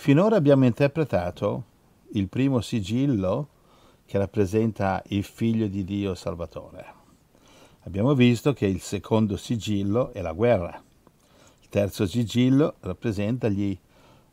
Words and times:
Finora 0.00 0.36
abbiamo 0.36 0.64
interpretato 0.64 1.64
il 2.12 2.26
primo 2.28 2.62
sigillo 2.62 3.48
che 4.06 4.16
rappresenta 4.16 5.02
il 5.08 5.22
figlio 5.22 5.66
di 5.66 5.84
Dio 5.84 6.14
Salvatore. 6.14 6.86
Abbiamo 7.80 8.14
visto 8.14 8.54
che 8.54 8.64
il 8.64 8.80
secondo 8.80 9.36
sigillo 9.36 10.10
è 10.14 10.22
la 10.22 10.32
guerra. 10.32 10.82
Il 11.60 11.68
terzo 11.68 12.06
sigillo 12.06 12.76
rappresenta 12.80 13.50
gli 13.50 13.78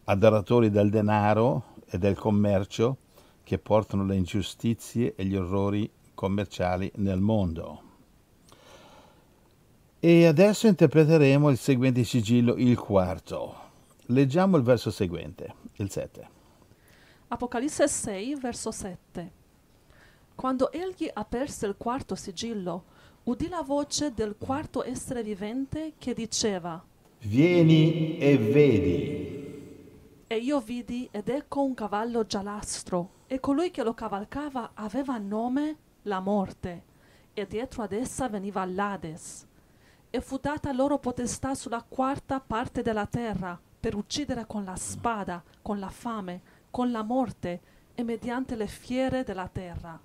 adoratori 0.05 0.69
del 0.69 0.89
denaro 0.89 1.73
e 1.85 1.97
del 1.97 2.15
commercio 2.15 2.99
che 3.43 3.57
portano 3.57 4.05
le 4.05 4.15
ingiustizie 4.15 5.15
e 5.17 5.25
gli 5.25 5.35
orrori 5.35 5.91
commerciali 6.13 6.89
nel 6.95 7.19
mondo. 7.19 7.81
E 9.99 10.25
adesso 10.25 10.67
interpreteremo 10.67 11.49
il 11.49 11.57
seguente 11.57 12.05
sigillo, 12.05 12.55
il 12.55 12.79
quarto. 12.79 13.65
Leggiamo 14.09 14.55
il 14.55 14.63
verso 14.63 14.89
seguente, 14.89 15.53
il 15.75 15.91
7. 15.91 16.29
Apocalisse 17.27 17.89
6, 17.89 18.35
verso 18.35 18.71
7. 18.71 19.31
Quando 20.33 20.71
egli 20.71 21.09
aperse 21.13 21.65
il 21.65 21.75
quarto 21.75 22.15
sigillo, 22.15 22.85
udì 23.23 23.49
la 23.49 23.63
voce 23.63 24.13
del 24.13 24.37
quarto 24.37 24.81
essere 24.81 25.23
vivente 25.23 25.95
che 25.97 26.13
diceva, 26.13 26.81
Vieni 27.19 28.17
e 28.17 28.37
vedi. 28.37 30.25
E 30.27 30.37
io 30.37 30.61
vidi 30.61 31.09
ed 31.11 31.27
ecco 31.27 31.63
un 31.63 31.73
cavallo 31.73 32.25
giallastro, 32.25 33.09
e 33.27 33.41
colui 33.41 33.71
che 33.71 33.83
lo 33.83 33.93
cavalcava 33.93 34.71
aveva 34.75 35.17
nome 35.17 35.77
la 36.03 36.21
morte, 36.21 36.83
e 37.33 37.45
dietro 37.45 37.83
ad 37.83 37.91
essa 37.91 38.29
veniva 38.29 38.63
l'Ades. 38.63 39.45
E 40.09 40.21
fu 40.21 40.37
data 40.37 40.71
loro 40.71 40.97
potestà 40.97 41.55
sulla 41.55 41.83
quarta 41.85 42.39
parte 42.39 42.81
della 42.81 43.05
terra, 43.05 43.59
per 43.87 43.95
uccidere 43.95 44.45
con 44.45 44.65
la 44.65 44.75
spada, 44.75 45.41
con 45.61 45.79
la 45.79 45.87
fame, 45.87 46.41
con 46.69 46.91
la 46.91 47.03
morte 47.03 47.61
e 47.95 48.03
mediante 48.03 48.57
le 48.57 48.67
fiere 48.67 49.23
della 49.23 49.47
terra. 49.47 49.97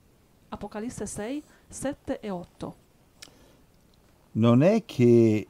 Apocalisse 0.50 1.04
6, 1.04 1.42
7 1.66 2.20
e 2.20 2.30
8. 2.30 2.76
Non 4.34 4.62
è 4.62 4.84
che 4.84 5.48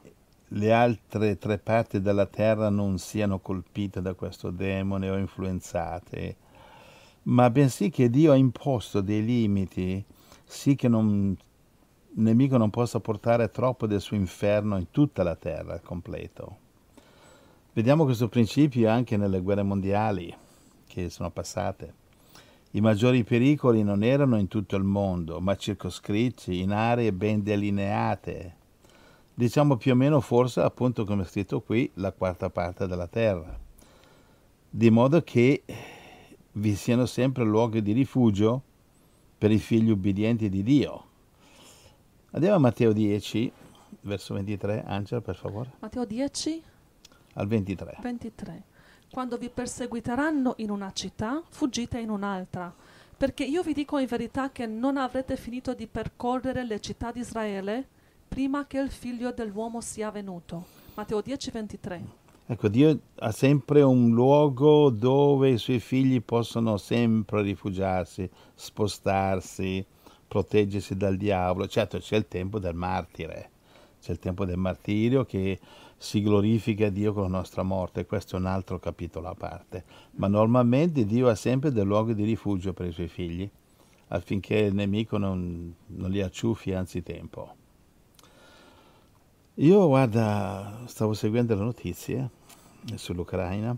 le 0.48 0.73
altre 0.73 1.37
tre 1.37 1.59
parti 1.59 2.01
della 2.01 2.25
terra 2.25 2.70
non 2.70 2.97
siano 2.97 3.39
colpite 3.39 4.01
da 4.01 4.15
questo 4.15 4.51
demone 4.51 5.11
o 5.11 5.19
influenzate, 5.19 6.37
ma 7.25 7.51
bensì 7.51 7.91
che 7.91 8.09
Dio 8.09 8.33
ha 8.33 8.37
imposto 8.37 9.03
dei 9.03 9.23
limiti, 9.23 10.03
sì 10.42 10.75
che 10.75 10.89
non, 10.89 11.37
il 12.14 12.23
nemico 12.23 12.57
non 12.57 12.70
possa 12.70 12.98
portare 12.98 13.51
troppo 13.51 13.87
del 13.87 14.01
suo 14.01 14.17
inferno 14.17 14.79
in 14.79 14.91
tutta 14.91 15.23
la 15.23 15.37
terra 15.37 15.79
completo. 15.81 16.62
Vediamo 17.75 18.05
questo 18.05 18.28
principio 18.28 18.91
anche 18.91 19.17
nelle 19.17 19.41
guerre 19.41 19.62
mondiali 19.62 20.34
che 20.87 21.09
sono 21.09 21.31
passate. 21.31 21.95
I 22.73 22.83
maggiori 22.83 23.25
pericoli 23.25 23.83
non 23.83 24.03
erano 24.03 24.37
in 24.37 24.47
tutto 24.47 24.77
il 24.77 24.83
mondo, 24.83 25.41
ma 25.41 25.56
circoscritti 25.56 26.61
in 26.61 26.73
aree 26.73 27.14
ben 27.14 27.42
delineate. 27.42 28.56
Diciamo 29.33 29.79
più 29.79 29.92
o 29.92 29.95
meno 29.95 30.20
forse, 30.20 30.61
appunto 30.61 31.06
come 31.06 31.23
è 31.23 31.27
scritto 31.27 31.62
qui, 31.62 31.91
la 31.95 32.12
quarta 32.12 32.51
parte 32.51 32.87
della 32.87 33.06
terra. 33.06 33.59
Di 34.69 34.91
modo 34.91 35.23
che 35.23 35.62
vi 36.53 36.75
siano 36.75 37.07
sempre 37.07 37.45
luoghi 37.45 37.81
di 37.81 37.92
rifugio 37.92 38.62
per 39.39 39.51
i 39.51 39.59
figli 39.59 39.89
ubbidienti 39.89 40.51
di 40.51 40.62
Dio. 40.62 41.05
Andiamo 42.33 42.57
a 42.57 42.59
Matteo 42.59 42.92
10, 42.92 43.51
verso 44.03 44.34
23. 44.34 44.84
Angela, 44.84 45.23
per 45.23 45.36
favore. 45.36 45.73
Matteo 45.79 46.05
10, 46.05 46.62
al 47.35 47.47
23. 47.47 47.99
23. 48.01 48.63
Quando 49.11 49.37
vi 49.37 49.51
perseguiteranno 49.51 50.55
in 50.59 50.71
una 50.71 50.91
città, 50.93 51.43
fuggite 51.49 51.99
in 51.99 52.11
un'altra, 52.11 52.75
perché 53.17 53.45
io 53.45 53.63
vi 53.63 53.73
dico 53.73 53.99
in 53.99 54.07
verità 54.07 54.51
che 54.51 54.67
non 54.67 54.97
avrete 54.97 55.37
finito 55.37 55.75
di 55.75 55.87
percorrere 55.87 56.65
le 56.65 56.81
città 56.81 57.13
di 57.13 57.21
Israele 57.21 57.87
prima 58.27 58.67
che 58.67 58.79
il 58.79 58.91
figlio 58.91 59.31
dell'uomo 59.31 59.81
sia 59.81 60.11
venuto. 60.11 60.65
Matteo 60.95 61.21
10, 61.21 61.51
23. 61.51 62.05
Ecco, 62.47 62.69
Dio 62.69 62.98
ha 63.21 63.31
sempre 63.31 63.83
un 63.83 64.11
luogo 64.11 64.91
dove 64.91 65.51
i 65.51 65.59
suoi 65.59 65.79
figli 65.79 66.21
possono 66.21 66.77
sempre 66.77 67.42
rifugiarsi, 67.42 68.29
spostarsi, 68.55 69.85
proteggersi 70.27 70.97
dal 70.97 71.17
diavolo. 71.17 71.69
Certo, 71.69 71.98
c'è 71.98 72.17
il 72.17 72.27
tempo 72.27 72.59
del 72.59 72.75
martire, 72.75 73.51
c'è 74.01 74.11
il 74.11 74.19
tempo 74.19 74.45
del 74.45 74.57
martirio 74.57 75.25
che 75.25 75.59
si 76.02 76.20
glorifica 76.20 76.90
Dio 76.90 77.13
con 77.13 77.23
la 77.23 77.29
nostra 77.29 77.63
morte, 77.63 78.07
questo 78.07 78.35
è 78.35 78.40
un 78.40 78.46
altro 78.46 78.80
capitolo 78.80 79.29
a 79.29 79.36
parte, 79.36 79.85
ma 80.17 80.27
normalmente 80.27 81.07
Dio 81.07 81.29
ha 81.29 81.36
sempre 81.36 81.70
dei 81.70 81.85
luoghi 81.85 82.17
di 82.17 82.24
rifugio 82.24 82.73
per 82.73 82.89
i 82.89 82.92
suoi 82.92 83.07
figli, 83.07 83.48
affinché 84.08 84.57
il 84.57 84.74
nemico 84.74 85.17
non, 85.17 85.73
non 85.86 86.11
li 86.11 86.20
acciuffi 86.20 86.74
anzitempo. 86.74 87.55
Io, 89.55 89.86
guarda, 89.86 90.80
stavo 90.86 91.14
seguendo 91.14 91.55
le 91.55 91.62
notizie 91.62 92.30
sull'Ucraina 92.95 93.77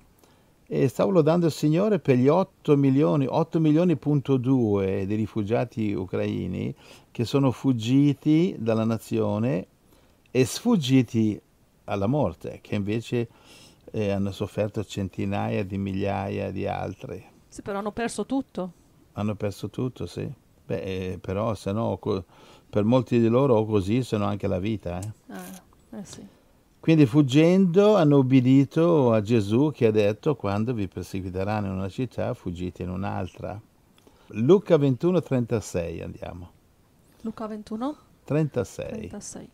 e 0.66 0.88
stavo 0.88 1.10
lodando 1.10 1.44
il 1.44 1.52
Signore 1.52 1.98
per 1.98 2.16
gli 2.16 2.28
8 2.28 2.74
milioni, 2.74 3.26
8 3.28 3.60
milioni 3.60 3.96
punto 3.96 4.38
2 4.38 5.04
di 5.04 5.14
rifugiati 5.14 5.92
ucraini 5.92 6.74
che 7.10 7.26
sono 7.26 7.50
fuggiti 7.50 8.56
dalla 8.58 8.84
nazione 8.84 9.66
e 10.30 10.46
sfuggiti 10.46 11.38
alla 11.84 12.06
morte, 12.06 12.60
che 12.62 12.74
invece 12.74 13.28
eh, 13.90 14.10
hanno 14.10 14.32
sofferto 14.32 14.84
centinaia 14.84 15.64
di 15.64 15.78
migliaia 15.78 16.50
di 16.50 16.66
altri. 16.66 17.24
Sì, 17.48 17.62
però 17.62 17.78
hanno 17.78 17.92
perso 17.92 18.26
tutto. 18.26 18.72
Hanno 19.12 19.34
perso 19.34 19.70
tutto, 19.70 20.06
sì. 20.06 20.30
Beh, 20.66 20.80
eh, 20.80 21.18
però 21.20 21.54
se 21.54 21.72
no, 21.72 21.98
co- 21.98 22.24
per 22.68 22.84
molti 22.84 23.20
di 23.20 23.28
loro 23.28 23.54
o 23.54 23.64
così, 23.66 24.02
se 24.02 24.16
no 24.16 24.24
anche 24.24 24.46
la 24.46 24.58
vita. 24.58 24.98
Eh. 24.98 25.12
Eh, 25.32 25.98
eh 25.98 26.04
sì. 26.04 26.26
Quindi 26.80 27.06
fuggendo 27.06 27.96
hanno 27.96 28.18
ubbidito 28.18 29.12
a 29.12 29.22
Gesù 29.22 29.70
che 29.72 29.86
ha 29.86 29.90
detto 29.90 30.36
quando 30.36 30.74
vi 30.74 30.86
perseguiteranno 30.86 31.68
in 31.68 31.72
una 31.72 31.88
città 31.88 32.34
fuggite 32.34 32.82
in 32.82 32.90
un'altra. 32.90 33.58
Luca 34.28 34.76
21, 34.76 35.22
36 35.22 36.02
andiamo. 36.02 36.50
Luca 37.22 37.46
21, 37.46 37.96
36. 38.24 38.86
36. 38.86 39.48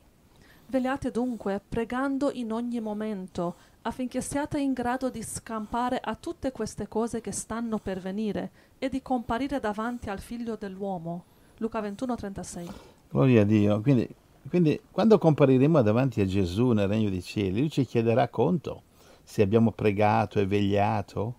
Vegliate 0.70 1.10
dunque, 1.10 1.60
pregando 1.68 2.30
in 2.30 2.52
ogni 2.52 2.78
momento, 2.78 3.56
affinché 3.82 4.20
siate 4.20 4.60
in 4.60 4.72
grado 4.72 5.10
di 5.10 5.20
scampare 5.20 5.98
a 6.00 6.14
tutte 6.14 6.52
queste 6.52 6.86
cose 6.86 7.20
che 7.20 7.32
stanno 7.32 7.78
per 7.78 7.98
venire 7.98 8.50
e 8.78 8.88
di 8.88 9.02
comparire 9.02 9.58
davanti 9.58 10.10
al 10.10 10.20
figlio 10.20 10.54
dell'uomo. 10.54 11.24
Luca 11.56 11.80
21, 11.80 12.14
36. 12.14 12.68
Gloria 13.08 13.40
a 13.40 13.44
Dio. 13.44 13.80
Quindi, 13.80 14.08
quindi 14.48 14.80
quando 14.92 15.18
compariremo 15.18 15.82
davanti 15.82 16.20
a 16.20 16.26
Gesù 16.26 16.70
nel 16.70 16.86
regno 16.86 17.10
dei 17.10 17.22
cieli, 17.22 17.58
lui 17.58 17.68
ci 17.68 17.84
chiederà 17.84 18.28
conto 18.28 18.82
se 19.24 19.42
abbiamo 19.42 19.72
pregato 19.72 20.38
e 20.38 20.46
vegliato 20.46 21.34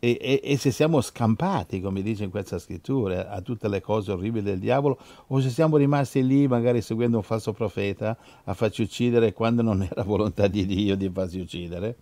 e, 0.00 0.16
e, 0.20 0.40
e, 0.42 0.56
se 0.56 0.70
siamo 0.70 1.00
scampati, 1.00 1.80
come 1.80 2.02
dice 2.02 2.24
in 2.24 2.30
questa 2.30 2.58
scrittura, 2.58 3.30
a 3.30 3.40
tutte 3.40 3.68
le 3.68 3.80
cose 3.80 4.12
orribili 4.12 4.44
del 4.44 4.58
diavolo, 4.58 4.98
o 5.26 5.40
se 5.40 5.50
siamo 5.50 5.76
rimasti 5.76 6.24
lì, 6.24 6.46
magari 6.46 6.80
seguendo 6.82 7.16
un 7.16 7.22
falso 7.22 7.52
profeta, 7.52 8.16
a 8.44 8.54
farci 8.54 8.82
uccidere 8.82 9.32
quando 9.32 9.62
non 9.62 9.82
era 9.82 10.02
volontà 10.04 10.46
di 10.46 10.66
Dio 10.66 10.96
di 10.96 11.10
farsi 11.10 11.40
uccidere. 11.40 11.96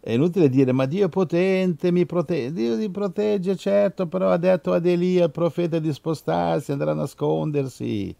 È 0.00 0.12
inutile 0.12 0.48
dire, 0.48 0.72
ma 0.72 0.86
Dio 0.86 1.06
è 1.06 1.08
potente, 1.08 1.90
mi 1.92 2.06
protegge. 2.06 2.52
Dio 2.52 2.78
ti 2.78 2.88
protegge, 2.90 3.56
certo, 3.56 4.06
però 4.06 4.30
ha 4.30 4.36
detto 4.36 4.72
ad 4.72 4.86
Elia, 4.86 5.24
il 5.24 5.30
profeta, 5.30 5.78
di 5.78 5.92
spostarsi, 5.92 6.72
andrà 6.72 6.92
a 6.92 6.94
nascondersi. 6.94 8.14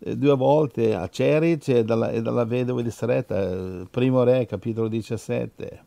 Eh, 0.00 0.16
due 0.16 0.36
volte 0.36 0.94
a 0.94 1.08
Ceric 1.08 1.68
e 1.68 1.84
dalla, 1.84 2.10
e 2.10 2.22
dalla 2.22 2.44
vedova 2.44 2.82
di 2.82 2.90
Saretta, 2.90 3.86
primo 3.90 4.22
re, 4.22 4.46
capitolo 4.46 4.88
17. 4.88 5.84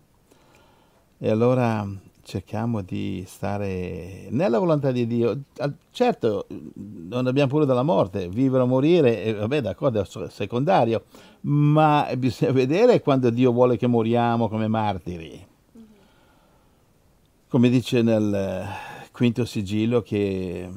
E 1.18 1.30
allora 1.30 1.88
cerchiamo 2.24 2.82
di 2.82 3.24
stare 3.28 4.28
nella 4.30 4.60
volontà 4.60 4.92
di 4.92 5.08
Dio. 5.08 5.42
Certo, 5.92 6.48
non 6.76 7.28
abbiamo 7.28 7.50
paura 7.50 7.66
della 7.66 7.84
morte, 7.84 8.30
vivere 8.30 8.64
o 8.64 8.68
morire, 8.68 9.24
eh, 9.24 9.34
vabbè, 9.34 9.62
d'accordo, 9.62 10.02
è 10.02 10.30
secondario, 10.30 11.04
ma 11.42 12.08
bisogna 12.18 12.52
vedere 12.52 13.02
quando 13.02 13.30
Dio 13.30 13.52
vuole 13.52 13.78
che 13.78 13.88
moriamo 13.88 14.48
come 14.48 14.68
martiri. 14.68 15.48
Come 17.48 17.70
dice 17.70 18.02
nel 18.02 18.66
quinto 19.12 19.44
sigillo 19.44 20.02
che 20.02 20.70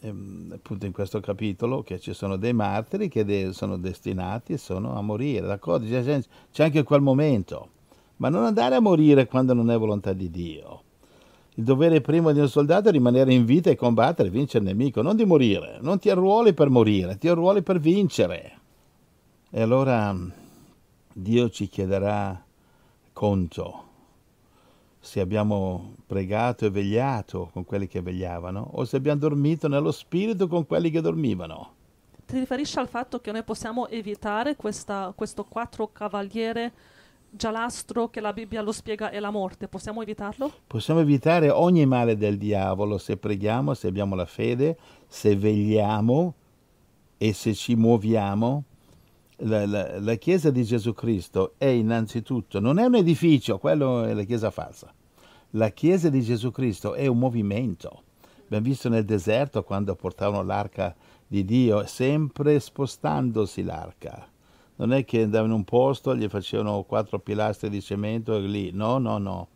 ehm, 0.00 0.52
appunto 0.52 0.86
in 0.86 0.92
questo 0.92 1.20
capitolo 1.20 1.82
che 1.82 2.00
ci 2.00 2.12
sono 2.12 2.36
dei 2.36 2.52
martiri 2.52 3.08
che 3.08 3.50
sono 3.52 3.76
destinati 3.76 4.58
sono 4.58 4.96
a 4.96 5.00
morire, 5.00 5.46
d'accordo? 5.46 5.86
C'è 5.86 6.64
anche 6.64 6.82
quel 6.82 7.02
momento 7.02 7.78
ma 8.20 8.28
non 8.28 8.44
andare 8.44 8.74
a 8.74 8.80
morire 8.80 9.26
quando 9.26 9.54
non 9.54 9.70
è 9.70 9.78
volontà 9.78 10.12
di 10.12 10.30
Dio. 10.30 10.82
Il 11.54 11.64
dovere 11.64 12.00
primo 12.00 12.32
di 12.32 12.40
un 12.40 12.48
soldato 12.48 12.88
è 12.88 12.92
rimanere 12.92 13.32
in 13.32 13.44
vita 13.44 13.70
e 13.70 13.76
combattere, 13.76 14.30
vincere 14.30 14.64
il 14.64 14.70
nemico, 14.70 15.02
non 15.02 15.16
di 15.16 15.24
morire. 15.24 15.78
Non 15.80 15.98
ti 15.98 16.10
arruoli 16.10 16.52
per 16.52 16.68
morire, 16.68 17.16
ti 17.16 17.28
arruoli 17.28 17.62
per 17.62 17.80
vincere. 17.80 18.58
E 19.50 19.60
allora 19.60 20.14
Dio 21.12 21.50
ci 21.50 21.66
chiederà 21.66 22.42
conto 23.12 23.84
se 24.98 25.20
abbiamo 25.20 25.94
pregato 26.06 26.66
e 26.66 26.70
vegliato 26.70 27.48
con 27.50 27.64
quelli 27.64 27.88
che 27.88 28.02
vegliavano 28.02 28.70
o 28.72 28.84
se 28.84 28.96
abbiamo 28.96 29.18
dormito 29.18 29.66
nello 29.66 29.92
spirito 29.92 30.46
con 30.46 30.66
quelli 30.66 30.90
che 30.90 31.00
dormivano. 31.00 31.72
Ti 32.26 32.38
riferisci 32.38 32.78
al 32.78 32.88
fatto 32.88 33.18
che 33.20 33.32
noi 33.32 33.42
possiamo 33.42 33.88
evitare 33.88 34.56
questa, 34.56 35.12
questo 35.16 35.44
quattro 35.44 35.90
cavaliere 35.90 36.72
giallastro 37.30 38.08
che 38.08 38.20
la 38.20 38.32
Bibbia 38.32 38.62
lo 38.62 38.72
spiega 38.72 39.10
è 39.10 39.20
la 39.20 39.30
morte? 39.30 39.68
Possiamo 39.68 40.02
evitarlo? 40.02 40.52
Possiamo 40.66 41.00
evitare 41.00 41.50
ogni 41.50 41.86
male 41.86 42.16
del 42.16 42.38
diavolo 42.38 42.98
se 42.98 43.16
preghiamo, 43.16 43.74
se 43.74 43.88
abbiamo 43.88 44.14
la 44.14 44.26
fede, 44.26 44.76
se 45.06 45.36
vegliamo 45.36 46.34
e 47.16 47.32
se 47.32 47.54
ci 47.54 47.74
muoviamo. 47.74 48.64
La, 49.42 49.66
la, 49.66 49.98
la 49.98 50.14
Chiesa 50.16 50.50
di 50.50 50.64
Gesù 50.64 50.92
Cristo 50.92 51.54
è 51.56 51.66
innanzitutto, 51.66 52.60
non 52.60 52.78
è 52.78 52.84
un 52.84 52.96
edificio, 52.96 53.58
quello 53.58 54.04
è 54.04 54.12
la 54.12 54.24
Chiesa 54.24 54.50
falsa. 54.50 54.92
La 55.54 55.70
Chiesa 55.70 56.08
di 56.10 56.22
Gesù 56.22 56.50
Cristo 56.50 56.94
è 56.94 57.06
un 57.06 57.18
movimento. 57.18 58.02
Abbiamo 58.44 58.64
visto 58.64 58.88
nel 58.88 59.04
deserto 59.04 59.62
quando 59.62 59.94
portavano 59.94 60.42
l'arca 60.42 60.94
di 61.26 61.44
Dio, 61.44 61.86
sempre 61.86 62.60
spostandosi 62.60 63.62
l'arca. 63.62 64.29
Non 64.80 64.94
è 64.94 65.04
che 65.04 65.22
andavano 65.22 65.52
in 65.52 65.58
un 65.58 65.64
posto, 65.64 66.16
gli 66.16 66.26
facevano 66.28 66.84
quattro 66.84 67.18
pilastri 67.18 67.68
di 67.68 67.82
cemento 67.82 68.34
e 68.34 68.40
lì. 68.40 68.70
No, 68.72 68.96
no, 68.96 69.18
no. 69.18 69.48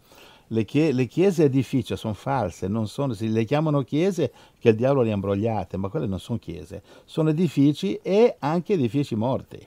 Le, 0.49 0.67
chie- 0.67 0.93
le 0.93 1.07
chiese 1.07 1.45
edificio 1.45 1.97
sono 1.97 2.13
false, 2.13 2.69
non 2.69 2.87
sono, 2.89 3.15
si 3.15 3.31
le 3.31 3.45
chiamano 3.45 3.81
chiese 3.81 4.31
che 4.59 4.69
il 4.69 4.77
diavolo 4.77 5.01
le 5.01 5.13
ha 5.13 5.15
imbrogliate, 5.15 5.79
ma 5.79 5.89
quelle 5.89 6.07
non 6.07 6.21
sono 6.21 6.39
chiese, 6.39 6.83
sono 7.07 7.31
edifici 7.31 7.99
e 8.03 8.37
anche 8.39 8.75
edifici 8.75 9.15
morti. 9.15 9.67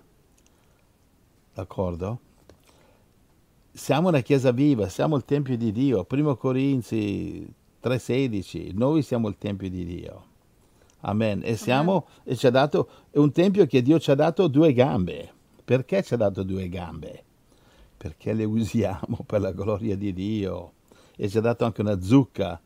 D'accordo? 1.55 2.19
Siamo 3.71 4.09
una 4.09 4.21
chiesa 4.21 4.51
viva, 4.51 4.87
siamo 4.89 5.15
il 5.15 5.25
Tempio 5.25 5.57
di 5.57 5.71
Dio. 5.71 6.03
Primo 6.03 6.35
Corinzi 6.35 7.51
3,16, 7.83 8.75
noi 8.75 9.01
siamo 9.01 9.27
il 9.27 9.37
Tempio 9.39 9.67
di 9.71 9.83
Dio. 9.83 10.23
Amen. 11.01 11.41
E, 11.43 11.55
siamo, 11.55 12.05
e 12.23 12.35
ci 12.35 12.45
ha 12.45 12.51
dato, 12.51 12.89
è 13.09 13.17
un 13.17 13.31
tempio 13.31 13.65
che 13.65 13.81
Dio 13.81 13.99
ci 13.99 14.11
ha 14.11 14.15
dato 14.15 14.47
due 14.47 14.71
gambe. 14.73 15.31
Perché 15.67 16.01
ci 16.01 16.13
ha 16.13 16.17
dato 16.17 16.43
due 16.43 16.69
gambe? 16.69 17.25
Perché 17.97 18.31
le 18.31 18.45
usiamo 18.45 19.19
per 19.25 19.41
la 19.41 19.51
gloria 19.51 19.97
di 19.97 20.13
Dio. 20.13 20.71
E 21.17 21.27
ci 21.27 21.37
ha 21.37 21.41
dato 21.41 21.65
anche 21.65 21.81
una 21.81 21.99
zucca 21.99 22.57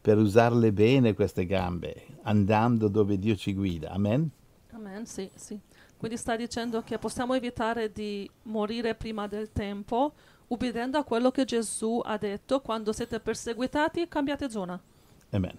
per 0.00 0.18
usarle 0.18 0.72
bene 0.72 1.14
queste 1.14 1.46
gambe, 1.46 2.18
andando 2.22 2.88
dove 2.88 3.16
Dio 3.16 3.36
ci 3.36 3.54
guida. 3.54 3.90
Amen? 3.90 4.28
Amen, 4.72 5.06
sì, 5.06 5.30
sì. 5.36 5.56
Quindi 5.96 6.16
sta 6.16 6.34
dicendo 6.34 6.82
che 6.82 6.98
possiamo 6.98 7.34
evitare 7.34 7.92
di 7.92 8.28
morire 8.44 8.96
prima 8.96 9.28
del 9.28 9.52
tempo 9.52 10.14
ubbidendo 10.48 10.98
a 10.98 11.04
quello 11.04 11.30
che 11.30 11.44
Gesù 11.44 12.00
ha 12.04 12.18
detto, 12.18 12.60
quando 12.60 12.92
siete 12.92 13.20
perseguitati 13.20 14.08
cambiate 14.08 14.50
zona. 14.50 14.82
Amen. 15.30 15.54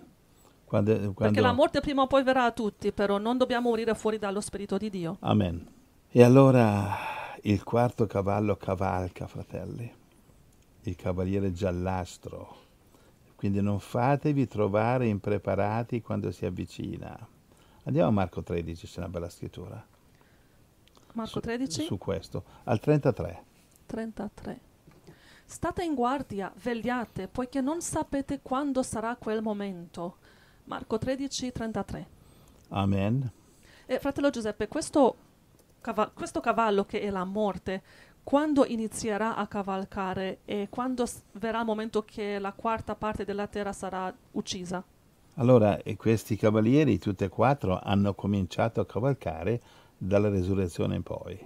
Quando, 0.65 0.91
quando... 0.91 1.13
Perché 1.13 1.39
la 1.39 1.53
morte 1.53 1.79
prima 1.79 2.01
o 2.01 2.07
poi 2.07 2.23
verrà 2.23 2.43
a 2.43 2.51
tutti, 2.51 2.91
però 2.91 3.17
non 3.19 3.37
dobbiamo 3.37 3.69
morire 3.69 3.95
fuori 3.95 4.17
dallo 4.17 4.41
Spirito 4.41 4.77
di 4.77 4.89
Dio. 4.89 5.15
Amen. 5.21 5.77
E 6.11 6.23
allora 6.23 7.37
il 7.43 7.63
quarto 7.63 8.07
cavallo 8.07 8.55
cavalca, 8.57 9.27
fratelli, 9.27 9.93
il 10.81 10.95
cavaliere 10.95 11.53
giallastro. 11.53 12.57
Quindi 13.35 13.61
non 13.61 13.79
fatevi 13.79 14.47
trovare 14.47 15.05
impreparati 15.05 16.01
quando 16.01 16.31
si 16.31 16.47
avvicina. 16.47 17.15
Andiamo 17.83 18.07
a 18.07 18.11
Marco 18.11 18.41
13, 18.41 18.87
c'è 18.87 18.97
una 18.97 19.09
bella 19.09 19.29
scrittura. 19.29 19.85
Marco 21.13 21.39
13? 21.39 21.81
Su, 21.81 21.85
su 21.85 21.97
questo, 21.99 22.43
al 22.63 22.79
33. 22.79 23.43
33. 23.85 24.59
State 25.45 25.83
in 25.83 25.93
guardia, 25.93 26.51
vegliate, 26.63 27.27
poiché 27.27 27.61
non 27.61 27.81
sapete 27.81 28.39
quando 28.41 28.81
sarà 28.81 29.15
quel 29.15 29.43
momento. 29.43 30.17
Marco 30.63 30.97
13, 30.97 31.51
33. 31.51 32.07
Amen. 32.69 33.31
E 33.85 33.99
fratello 33.99 34.31
Giuseppe, 34.31 34.67
questo, 34.67 35.15
cava- 35.81 36.11
questo 36.13 36.39
cavallo 36.39 36.85
che 36.85 37.01
è 37.01 37.09
la 37.09 37.23
morte, 37.25 37.81
quando 38.23 38.65
inizierà 38.65 39.35
a 39.35 39.47
cavalcare 39.47 40.39
e 40.45 40.67
quando 40.69 41.05
s- 41.05 41.21
verrà 41.33 41.59
il 41.59 41.65
momento 41.65 42.03
che 42.03 42.37
la 42.39 42.53
quarta 42.53 42.95
parte 42.95 43.25
della 43.25 43.47
terra 43.47 43.73
sarà 43.73 44.13
uccisa? 44.31 44.83
Allora, 45.35 45.79
questi 45.95 46.35
cavalieri, 46.35 46.99
tutti 46.99 47.23
e 47.23 47.29
quattro, 47.29 47.79
hanno 47.81 48.13
cominciato 48.13 48.81
a 48.81 48.85
cavalcare 48.85 49.61
dalla 49.97 50.29
resurrezione 50.29 50.95
in 50.95 51.03
poi. 51.03 51.39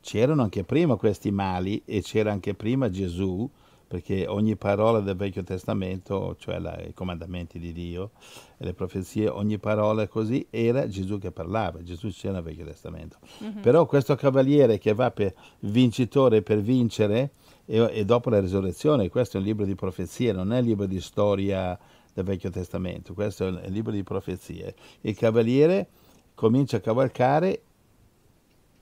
C'erano 0.00 0.42
anche 0.42 0.64
prima 0.64 0.96
questi 0.96 1.30
mali 1.30 1.82
e 1.84 2.02
c'era 2.02 2.32
anche 2.32 2.54
prima 2.54 2.90
Gesù, 2.90 3.48
perché 3.92 4.26
ogni 4.26 4.56
parola 4.56 5.00
del 5.00 5.16
Vecchio 5.16 5.42
Testamento, 5.42 6.34
cioè 6.38 6.58
la, 6.58 6.80
i 6.80 6.94
comandamenti 6.94 7.58
di 7.58 7.74
Dio 7.74 8.12
e 8.56 8.64
le 8.64 8.72
profezie, 8.72 9.28
ogni 9.28 9.58
parola 9.58 10.08
così 10.08 10.46
era 10.48 10.88
Gesù 10.88 11.18
che 11.18 11.30
parlava, 11.30 11.82
Gesù 11.82 12.08
c'era 12.08 12.36
nel 12.36 12.42
Vecchio 12.42 12.64
Testamento. 12.64 13.18
Mhm. 13.40 13.60
Però 13.60 13.84
questo 13.84 14.14
cavaliere 14.14 14.78
che 14.78 14.94
va 14.94 15.10
per 15.10 15.34
vincitore 15.58 16.40
per 16.40 16.62
vincere 16.62 17.32
e, 17.66 17.86
e 17.92 18.04
dopo 18.06 18.30
la 18.30 18.40
risurrezione, 18.40 19.10
questo 19.10 19.36
è 19.36 19.40
un 19.40 19.44
libro 19.44 19.66
di 19.66 19.74
profezie, 19.74 20.32
non 20.32 20.54
è 20.54 20.60
un 20.60 20.64
libro 20.64 20.86
di 20.86 20.98
storia 20.98 21.78
del 22.14 22.24
Vecchio 22.24 22.48
Testamento, 22.48 23.12
questo 23.12 23.44
è 23.44 23.50
un, 23.50 23.60
è 23.62 23.66
un 23.66 23.74
libro 23.74 23.92
di 23.92 24.02
profezie. 24.02 24.74
Il 25.02 25.14
cavaliere 25.14 25.88
comincia 26.32 26.78
a 26.78 26.80
cavalcare 26.80 27.60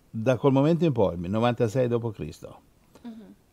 da 0.08 0.36
quel 0.36 0.52
momento 0.52 0.84
in 0.84 0.92
poi, 0.92 1.18
96 1.18 1.88
d.C. 1.88 2.69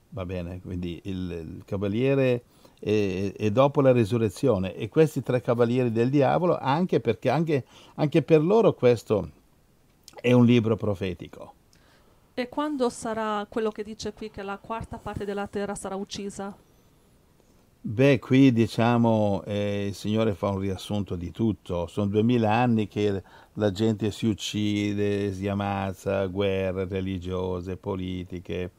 Va 0.09 0.25
bene, 0.25 0.61
quindi 0.61 0.99
il, 1.03 1.31
il 1.31 1.63
cavaliere 1.65 2.43
è, 2.79 3.33
è 3.35 3.51
dopo 3.51 3.81
la 3.81 3.91
risurrezione 3.91 4.75
e 4.75 4.89
questi 4.89 5.21
tre 5.21 5.41
cavalieri 5.41 5.91
del 5.91 6.09
diavolo, 6.09 6.57
anche 6.57 6.99
perché 6.99 7.29
anche, 7.29 7.65
anche 7.95 8.21
per 8.21 8.41
loro 8.41 8.73
questo 8.73 9.29
è 10.21 10.31
un 10.31 10.45
libro 10.45 10.75
profetico. 10.75 11.53
E 12.33 12.49
quando 12.49 12.89
sarà 12.89 13.45
quello 13.49 13.71
che 13.71 13.83
dice 13.83 14.13
qui 14.13 14.29
che 14.29 14.43
la 14.43 14.59
quarta 14.59 14.97
parte 14.97 15.25
della 15.25 15.47
terra 15.47 15.73
sarà 15.73 15.95
uccisa? 15.95 16.55
Beh, 17.81 18.19
qui 18.19 18.51
diciamo 18.51 19.43
eh, 19.45 19.87
il 19.87 19.93
Signore 19.93 20.33
fa 20.33 20.49
un 20.49 20.59
riassunto 20.59 21.15
di 21.15 21.31
tutto. 21.31 21.87
Sono 21.87 22.07
duemila 22.07 22.51
anni 22.51 22.87
che 22.87 23.23
la 23.53 23.71
gente 23.71 24.11
si 24.11 24.27
uccide, 24.27 25.31
si 25.31 25.47
ammazza, 25.47 26.25
guerre 26.27 26.85
religiose, 26.85 27.77
politiche. 27.77 28.71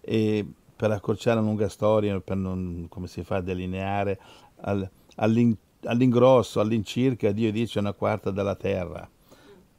E 0.00 0.46
per 0.76 0.90
accorciare 0.90 1.38
una 1.38 1.48
lunga 1.48 1.68
storia, 1.68 2.20
per 2.20 2.36
non, 2.36 2.86
come 2.88 3.06
si 3.06 3.24
fa 3.24 3.36
a 3.36 3.40
delineare, 3.40 4.20
al- 4.60 4.88
all'in- 5.16 5.56
all'ingrosso, 5.84 6.60
all'incirca, 6.60 7.32
Dio 7.32 7.50
dice 7.50 7.78
una 7.78 7.92
quarta 7.92 8.30
della 8.30 8.54
terra. 8.54 9.08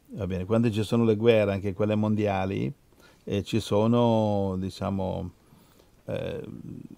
Va 0.10 0.26
bene, 0.26 0.46
quando 0.46 0.72
ci 0.72 0.84
sono 0.84 1.04
le 1.04 1.16
guerre, 1.16 1.54
anche 1.54 1.74
quelle 1.74 1.96
mondiali, 1.96 2.74
eh, 3.26 3.44
ci 3.44 3.60
sono, 3.60 4.56
diciamo, 4.58 5.32
eh, 6.06 6.44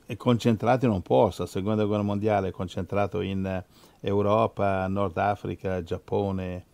è 0.06 0.16
concentrato 0.16 0.86
in 0.86 0.92
un 0.92 1.02
posto, 1.02 1.44
la 1.44 1.48
seconda 1.48 1.86
guerra 1.86 2.04
mondiale 2.04 2.50
è 2.50 2.52
concentrato 2.52 3.22
in 3.22 3.46
eh, 3.46 3.66
Europa, 4.02 4.88
Nord 4.88 5.18
Africa, 5.18 5.84
Giappone 5.84 6.66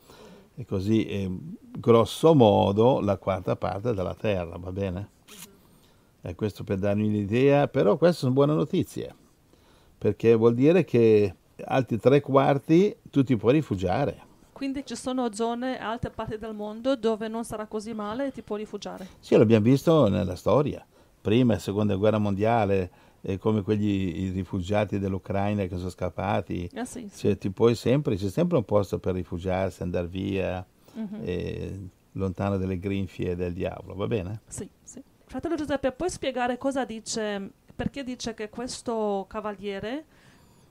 e 0.56 0.66
così, 0.66 1.06
e, 1.06 1.30
grosso 1.78 2.36
modo 2.36 3.00
la 3.00 3.18
quarta 3.18 3.56
parte 3.56 3.94
della 3.94 4.16
terra, 4.16 4.58
va 4.58 4.72
bene? 4.72 5.15
E 6.28 6.34
questo 6.34 6.64
per 6.64 6.80
darvi 6.80 7.04
un'idea, 7.06 7.68
però 7.68 7.98
queste 7.98 8.18
sono 8.18 8.32
buone 8.34 8.56
notizie, 8.56 9.14
perché 9.96 10.34
vuol 10.34 10.56
dire 10.56 10.84
che 10.84 11.36
altri 11.66 12.00
tre 12.00 12.20
quarti 12.20 12.96
tu 13.12 13.24
ti 13.24 13.38
puoi 13.38 13.54
rifugiare. 13.54 14.34
Quindi 14.52 14.84
ci 14.86 14.96
sono 14.96 15.32
zone, 15.34 15.78
altre 15.80 16.10
parti 16.10 16.40
del 16.40 16.56
mondo 16.56 16.96
dove 16.96 17.28
non 17.28 17.44
sarà 17.44 17.68
così 17.68 17.94
male 17.94 18.28
e 18.28 18.32
ti 18.32 18.42
puoi 18.42 18.60
rifugiare. 18.60 19.08
Sì, 19.20 19.38
l'abbiamo 19.38 19.66
visto 19.66 20.08
nella 20.08 20.36
storia, 20.36 20.84
prima 21.22 21.54
e 21.54 21.60
seconda 21.60 21.94
guerra 21.96 22.18
mondiale, 22.18 22.90
eh, 23.22 23.38
come 23.38 23.62
quegli 23.62 24.24
i 24.24 24.30
rifugiati 24.32 24.98
dell'Ucraina 24.98 25.66
che 25.66 25.78
sono 25.78 25.90
scappati, 25.90 26.68
Eh 26.74 26.86
sì, 26.86 27.08
sì. 27.12 27.20
Cioè, 27.20 27.38
ti 27.38 27.52
puoi 27.52 27.76
sempre, 27.76 28.16
c'è 28.16 28.30
sempre 28.30 28.58
un 28.58 28.66
posto 28.66 28.98
per 28.98 29.14
rifugiarsi, 29.14 29.84
andare 29.84 30.08
via, 30.08 30.66
Mhm. 30.94 31.20
eh, 31.24 31.80
lontano 32.14 32.58
dalle 32.58 32.80
grinfie 32.80 33.36
del 33.36 33.54
diavolo, 33.54 33.94
va 33.94 34.08
bene? 34.08 34.42
Sì, 34.48 34.68
sì. 34.82 35.04
Fratello 35.28 35.56
Giuseppe, 35.56 35.92
puoi 35.92 36.10
spiegare 36.10 36.58
cosa 36.58 36.86
dice, 36.86 37.52
perché 37.76 38.04
dice 38.04 38.34
che 38.34 38.50
questo 38.50 39.26
cavaliere, 39.28 40.06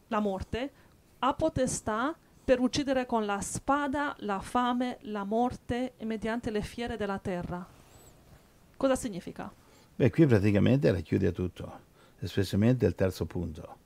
la 0.08 0.20
morte, 0.20 0.72
ha 1.18 1.34
potestà 1.34 2.16
per 2.44 2.60
uccidere 2.60 3.04
con 3.06 3.26
la 3.26 3.40
spada, 3.40 4.14
la 4.20 4.40
fame, 4.40 4.98
la 5.02 5.24
morte 5.24 5.94
e 5.96 6.04
mediante 6.04 6.50
le 6.50 6.62
fiere 6.62 6.96
della 6.96 7.18
terra? 7.18 7.66
Cosa 8.76 8.96
significa? 8.96 9.52
Beh, 9.96 10.10
qui 10.10 10.26
praticamente 10.26 10.90
racchiude 10.90 11.32
tutto, 11.32 11.80
specialmente 12.22 12.86
il 12.86 12.94
terzo 12.94 13.26
punto. 13.26 13.76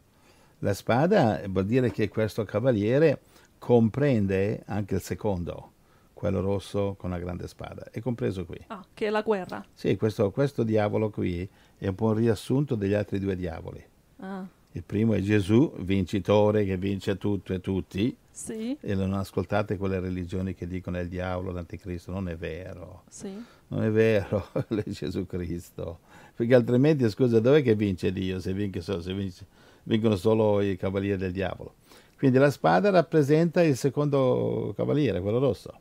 La 0.60 0.74
spada 0.74 1.40
vuol 1.48 1.66
dire 1.66 1.90
che 1.90 2.08
questo 2.08 2.44
cavaliere 2.44 3.20
comprende 3.58 4.62
anche 4.66 4.96
il 4.96 5.00
secondo, 5.00 5.72
quello 6.18 6.40
rosso 6.40 6.96
con 6.98 7.10
la 7.10 7.18
grande 7.20 7.46
spada, 7.46 7.90
è 7.92 8.00
compreso 8.00 8.44
qui. 8.44 8.58
Ah, 8.66 8.84
che 8.92 9.06
è 9.06 9.10
la 9.10 9.22
guerra. 9.22 9.64
Sì, 9.72 9.96
questo, 9.96 10.32
questo 10.32 10.64
diavolo 10.64 11.10
qui 11.10 11.48
è 11.78 11.86
un 11.86 11.94
po' 11.94 12.06
un 12.06 12.14
riassunto 12.14 12.74
degli 12.74 12.92
altri 12.92 13.20
due 13.20 13.36
diavoli. 13.36 13.80
Ah, 14.18 14.44
Il 14.72 14.82
primo 14.82 15.14
è 15.14 15.20
Gesù, 15.20 15.72
vincitore 15.78 16.64
che 16.64 16.76
vince 16.76 17.16
tutto 17.18 17.52
e 17.52 17.60
tutti. 17.60 18.14
Sì, 18.30 18.76
E 18.80 18.94
non 18.96 19.12
ascoltate 19.14 19.76
quelle 19.76 20.00
religioni 20.00 20.54
che 20.54 20.66
dicono 20.66 20.96
è 20.96 21.00
il 21.02 21.08
diavolo, 21.08 21.52
l'anticristo. 21.52 22.10
Non 22.10 22.28
è 22.28 22.36
vero. 22.36 23.02
sì. 23.08 23.32
Non 23.70 23.82
è 23.84 23.90
vero, 23.90 24.48
è 24.68 24.82
Gesù 24.86 25.26
Cristo. 25.26 25.98
Perché 26.34 26.54
altrimenti, 26.54 27.08
scusa, 27.10 27.38
dov'è 27.38 27.62
che 27.62 27.74
vince 27.74 28.10
Dio 28.12 28.40
se, 28.40 28.52
vince 28.54 28.80
se 28.80 29.12
vince- 29.12 29.46
vincono 29.84 30.16
solo 30.16 30.60
i 30.62 30.76
cavalieri 30.76 31.18
del 31.18 31.32
diavolo? 31.32 31.74
Quindi 32.16 32.38
la 32.38 32.50
spada 32.50 32.88
rappresenta 32.90 33.62
il 33.62 33.76
secondo 33.76 34.72
cavaliere, 34.74 35.20
quello 35.20 35.38
rosso, 35.38 35.78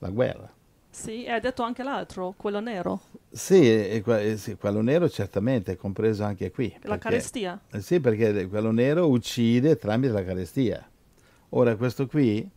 la 0.00 0.08
guerra. 0.10 0.52
Sì, 0.92 1.22
e 1.24 1.30
hai 1.30 1.40
detto 1.40 1.62
anche 1.62 1.84
l'altro, 1.84 2.34
quello 2.36 2.58
nero, 2.58 3.00
Sì, 3.30 3.60
e 3.70 4.02
eh, 4.04 4.36
sì, 4.36 4.56
quello 4.56 4.80
nero 4.82 5.08
certamente 5.08 5.72
è 5.72 5.76
compreso 5.76 6.24
anche 6.24 6.50
qui. 6.50 6.68
la 6.72 6.78
perché- 6.80 6.98
carestia. 6.98 7.60
eh 7.70 7.80
Sì, 7.80 8.00
perché 8.00 8.48
quello 8.48 8.72
nero 8.72 9.08
uccide 9.08 9.76
tramite 9.76 10.12
la 10.12 10.24
carestia. 10.24 10.84
Ora 11.50 11.76
questo 11.76 12.06
qui, 12.08 12.48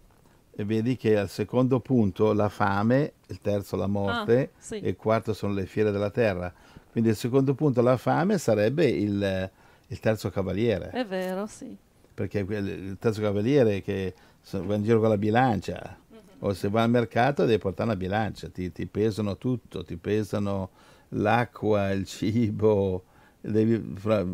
eh, 0.56 0.66
vedi 0.66 0.98
che 0.98 1.16
al 1.18 1.30
secondo 1.30 1.80
punto 1.80 2.34
la 2.34 2.50
fame, 2.50 3.14
il 3.28 3.40
terzo 3.40 3.76
la 3.76 3.88
morte 3.88 4.42
Ah, 4.56 4.58
sì. 4.58 4.80
e 4.80 4.90
il 4.90 4.96
quarto 4.96 5.34
sono 5.34 5.54
le 5.54 5.68
fiere 5.68 5.92
della 5.92 6.10
terra. 6.10 6.52
Quindi 6.92 7.12
il 7.12 7.16
secondo 7.16 7.54
punto, 7.54 7.82
la 7.82 7.98
fame, 7.98 8.40
sarebbe 8.40 8.88
il, 8.88 9.50
il 9.88 10.00
terzo 10.00 10.32
cavaliere. 10.32 10.90
È 10.90 11.06
vero, 11.06 11.46
sì. 11.46 11.76
Perché 12.16 12.40
il 12.40 12.98
terzo 13.00 13.22
cavaliere 13.22 13.82
che 13.82 14.14
va 14.52 14.76
in 14.76 14.84
giro 14.84 15.00
con 15.00 15.10
la 15.10 15.18
bilancia 15.18 15.98
o 16.46 16.54
se 16.54 16.70
va 16.70 16.84
al 16.84 16.90
mercato 16.90 17.46
devi 17.46 17.58
portare 17.58 17.90
una 17.90 17.98
bilancia, 17.98 18.50
ti, 18.50 18.72
ti 18.72 18.86
pesano 18.86 19.38
tutto, 19.38 19.84
ti 19.84 19.96
pesano 19.96 20.72
l'acqua, 21.10 21.92
il 21.92 22.06
cibo, 22.06 23.04
devi, 23.40 23.94
fra- 23.96 24.26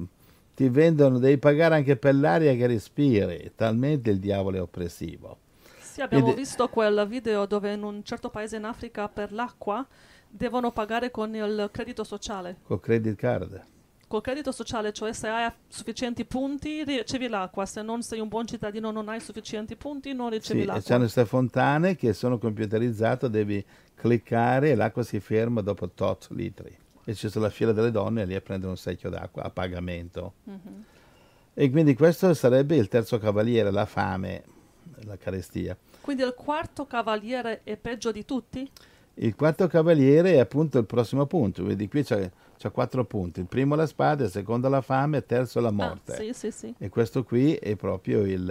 ti 0.56 0.70
vendono, 0.70 1.20
devi 1.20 1.38
pagare 1.38 1.76
anche 1.76 1.98
per 1.98 2.16
l'aria 2.16 2.54
che 2.56 2.66
respiri, 2.66 3.52
talmente 3.56 4.10
il 4.10 4.20
diavolo 4.20 4.58
è 4.58 4.62
oppressivo. 4.62 5.38
Sì, 5.80 6.02
abbiamo 6.02 6.24
Quindi- 6.24 6.42
visto 6.42 6.68
quel 6.70 7.06
video 7.08 7.46
dove 7.46 7.74
in 7.74 7.84
un 7.84 8.04
certo 8.04 8.30
paese 8.30 8.58
in 8.58 8.64
Africa 8.64 9.08
per 9.08 9.32
l'acqua 9.32 9.86
devono 10.28 10.72
pagare 10.72 11.12
con 11.12 11.36
il 11.36 11.70
credito 11.72 12.04
sociale. 12.04 12.58
Col 12.64 12.80
credit 12.80 13.16
card. 13.16 13.64
Col 14.10 14.22
credito 14.22 14.52
sociale, 14.52 14.92
cioè 14.92 15.14
se 15.14 15.28
hai 15.28 15.52
sufficienti 15.68 16.26
punti 16.26 16.84
ricevi 16.84 17.28
l'acqua, 17.28 17.68
se 17.68 17.84
non 17.84 18.02
sei 18.02 18.20
un 18.20 18.28
buon 18.28 18.48
cittadino 18.48 18.90
non 18.90 19.08
hai 19.08 19.20
sufficienti 19.20 19.76
punti 19.76 20.14
non 20.14 20.32
Sì, 20.32 20.38
ricevi 20.38 20.62
e 20.62 20.66
l'acqua. 20.66 20.82
c'hanno 20.84 21.02
queste 21.02 21.26
fontane 21.26 21.96
che 21.96 22.14
sono 22.14 22.40
computerizzate, 22.40 23.30
devi 23.30 23.64
cliccare 23.94 24.72
e 24.72 24.76
l'acqua 24.76 25.04
si 25.04 25.20
ferma 25.20 25.62
dopo 25.62 25.92
tot 25.92 26.30
litri. 26.32 26.76
E 27.04 27.14
c'è 27.14 27.30
la 27.40 27.52
fila 27.52 27.72
delle 27.72 27.92
donne 27.92 28.26
lì 28.26 28.34
a 28.34 28.42
prendere 28.42 28.72
un 28.72 28.78
secchio 28.78 29.12
d'acqua 29.12 29.44
a 29.44 29.52
pagamento. 29.52 30.34
Mhm. 30.46 30.84
E 31.54 31.70
quindi 31.70 31.94
questo 31.94 32.34
sarebbe 32.34 32.78
il 32.78 32.88
terzo 32.88 33.20
cavaliere, 33.20 33.70
la 33.70 33.86
fame, 33.86 34.44
la 35.04 35.18
carestia. 35.18 35.78
Quindi 36.02 36.24
il 36.24 36.34
quarto 36.34 36.88
cavaliere 36.88 37.62
è 37.64 37.78
peggio 37.78 38.12
di 38.12 38.26
tutti? 38.26 38.68
Il 39.22 39.36
quarto 39.36 39.68
cavaliere 39.68 40.34
è 40.34 40.38
appunto 40.38 40.78
il 40.78 40.86
prossimo 40.86 41.26
punto, 41.26 41.66
vedi 41.66 41.90
qui 41.90 42.04
c'è, 42.04 42.32
c'è 42.58 42.72
quattro 42.72 43.04
punti. 43.04 43.42
Il 43.42 43.48
primo 43.48 43.76
la 43.76 43.86
spada, 43.86 44.24
il 44.24 44.32
secondo 44.32 44.70
la 44.70 44.82
fame, 44.82 45.18
il 45.18 45.26
terzo 45.26 45.60
la 45.60 45.72
morte. 45.72 46.14
Ah, 46.14 46.16
sì, 46.16 46.32
sì, 46.34 46.52
sì. 46.52 46.76
E 46.78 46.88
questo 46.88 47.26
qui 47.26 47.54
è 47.56 47.76
proprio 47.76 48.22
il, 48.22 48.48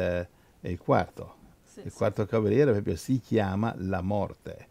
è 0.61 0.69
il 0.69 0.79
quarto. 0.79 1.37
Il 1.85 1.93
quarto 1.93 2.27
cavaliere 2.27 2.73
proprio 2.73 2.97
si 2.97 3.21
chiama 3.21 3.75
la 3.79 4.03
morte. 4.03 4.67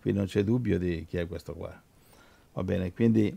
Qui 0.00 0.12
non 0.12 0.26
c'è 0.26 0.44
dubbio 0.44 0.78
di 0.78 1.04
chi 1.06 1.18
è 1.18 1.26
questo 1.26 1.52
qua. 1.52 1.82
Va 2.52 2.62
bene, 2.62 2.92
quindi 2.94 3.36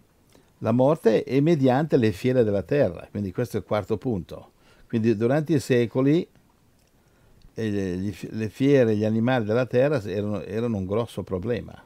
la 0.59 0.71
morte 0.71 1.23
è 1.23 1.39
mediante 1.39 1.97
le 1.97 2.11
fiere 2.11 2.43
della 2.43 2.63
terra, 2.63 3.07
quindi 3.09 3.33
questo 3.33 3.57
è 3.57 3.59
il 3.59 3.65
quarto 3.65 3.97
punto. 3.97 4.51
Quindi 4.87 5.15
durante 5.17 5.53
i 5.53 5.59
secoli 5.59 6.25
eh, 7.53 8.15
le 8.29 8.49
fiere, 8.49 8.95
gli 8.95 9.03
animali 9.03 9.43
della 9.43 9.65
terra 9.65 10.01
erano, 10.03 10.41
erano 10.43 10.77
un 10.77 10.85
grosso 10.85 11.23
problema, 11.23 11.83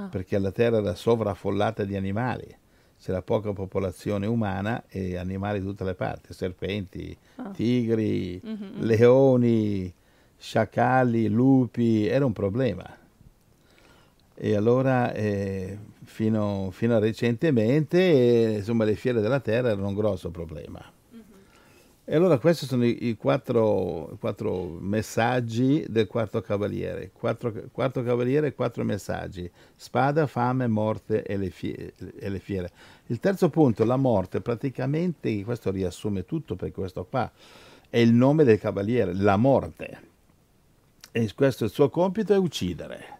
Ah. 0.00 0.08
perché 0.08 0.38
la 0.38 0.50
terra 0.52 0.78
era 0.78 0.94
sovraffollata 0.94 1.84
di 1.84 1.94
animali, 1.96 2.56
c'era 2.98 3.22
poca 3.22 3.52
popolazione 3.52 4.26
umana 4.26 4.84
e 4.88 5.16
animali 5.16 5.60
di 5.60 5.66
tutte 5.66 5.84
le 5.84 5.94
parti, 5.94 6.32
serpenti, 6.32 7.16
Ah. 7.36 7.50
tigri, 7.50 8.40
Mhm. 8.42 8.80
leoni, 8.80 9.92
sciacalli, 10.38 11.28
lupi, 11.28 12.06
era 12.06 12.24
un 12.24 12.32
problema. 12.32 12.96
E 14.42 14.56
allora, 14.56 15.12
eh, 15.12 15.78
fino, 16.04 16.70
fino 16.72 16.94
a 16.96 16.98
recentemente, 16.98 17.98
eh, 18.00 18.56
insomma, 18.58 18.84
le 18.84 18.94
fiere 18.94 19.20
della 19.20 19.40
terra 19.40 19.68
erano 19.70 19.88
un 19.88 19.94
grosso 19.94 20.30
problema. 20.30 20.82
E 22.10 22.16
allora 22.16 22.38
questi 22.38 22.66
sono 22.66 22.84
i, 22.84 23.06
i 23.06 23.16
quattro, 23.16 24.16
quattro 24.18 24.64
messaggi 24.80 25.86
del 25.88 26.08
quarto 26.08 26.40
cavaliere. 26.40 27.12
Quattro, 27.12 27.52
quarto 27.70 28.02
cavaliere, 28.02 28.52
quattro 28.52 28.82
messaggi. 28.82 29.48
Spada, 29.76 30.26
fame, 30.26 30.66
morte 30.66 31.22
e 31.22 31.36
le, 31.36 31.50
fie- 31.50 31.94
e 32.18 32.28
le 32.28 32.40
fiere. 32.40 32.72
Il 33.06 33.20
terzo 33.20 33.48
punto, 33.48 33.84
la 33.84 33.94
morte, 33.94 34.40
praticamente, 34.40 35.44
questo 35.44 35.70
riassume 35.70 36.24
tutto 36.24 36.56
perché 36.56 36.74
questo 36.74 37.04
qua 37.04 37.30
è 37.88 37.98
il 37.98 38.12
nome 38.12 38.42
del 38.42 38.58
cavaliere, 38.58 39.14
la 39.14 39.36
morte. 39.36 40.00
E 41.12 41.32
questo 41.32 41.62
il 41.62 41.70
suo 41.70 41.90
compito 41.90 42.34
è 42.34 42.38
uccidere, 42.38 43.18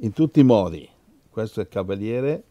in 0.00 0.12
tutti 0.12 0.40
i 0.40 0.44
modi. 0.44 0.86
Questo 1.30 1.60
è 1.60 1.62
il 1.62 1.70
cavaliere 1.70 2.42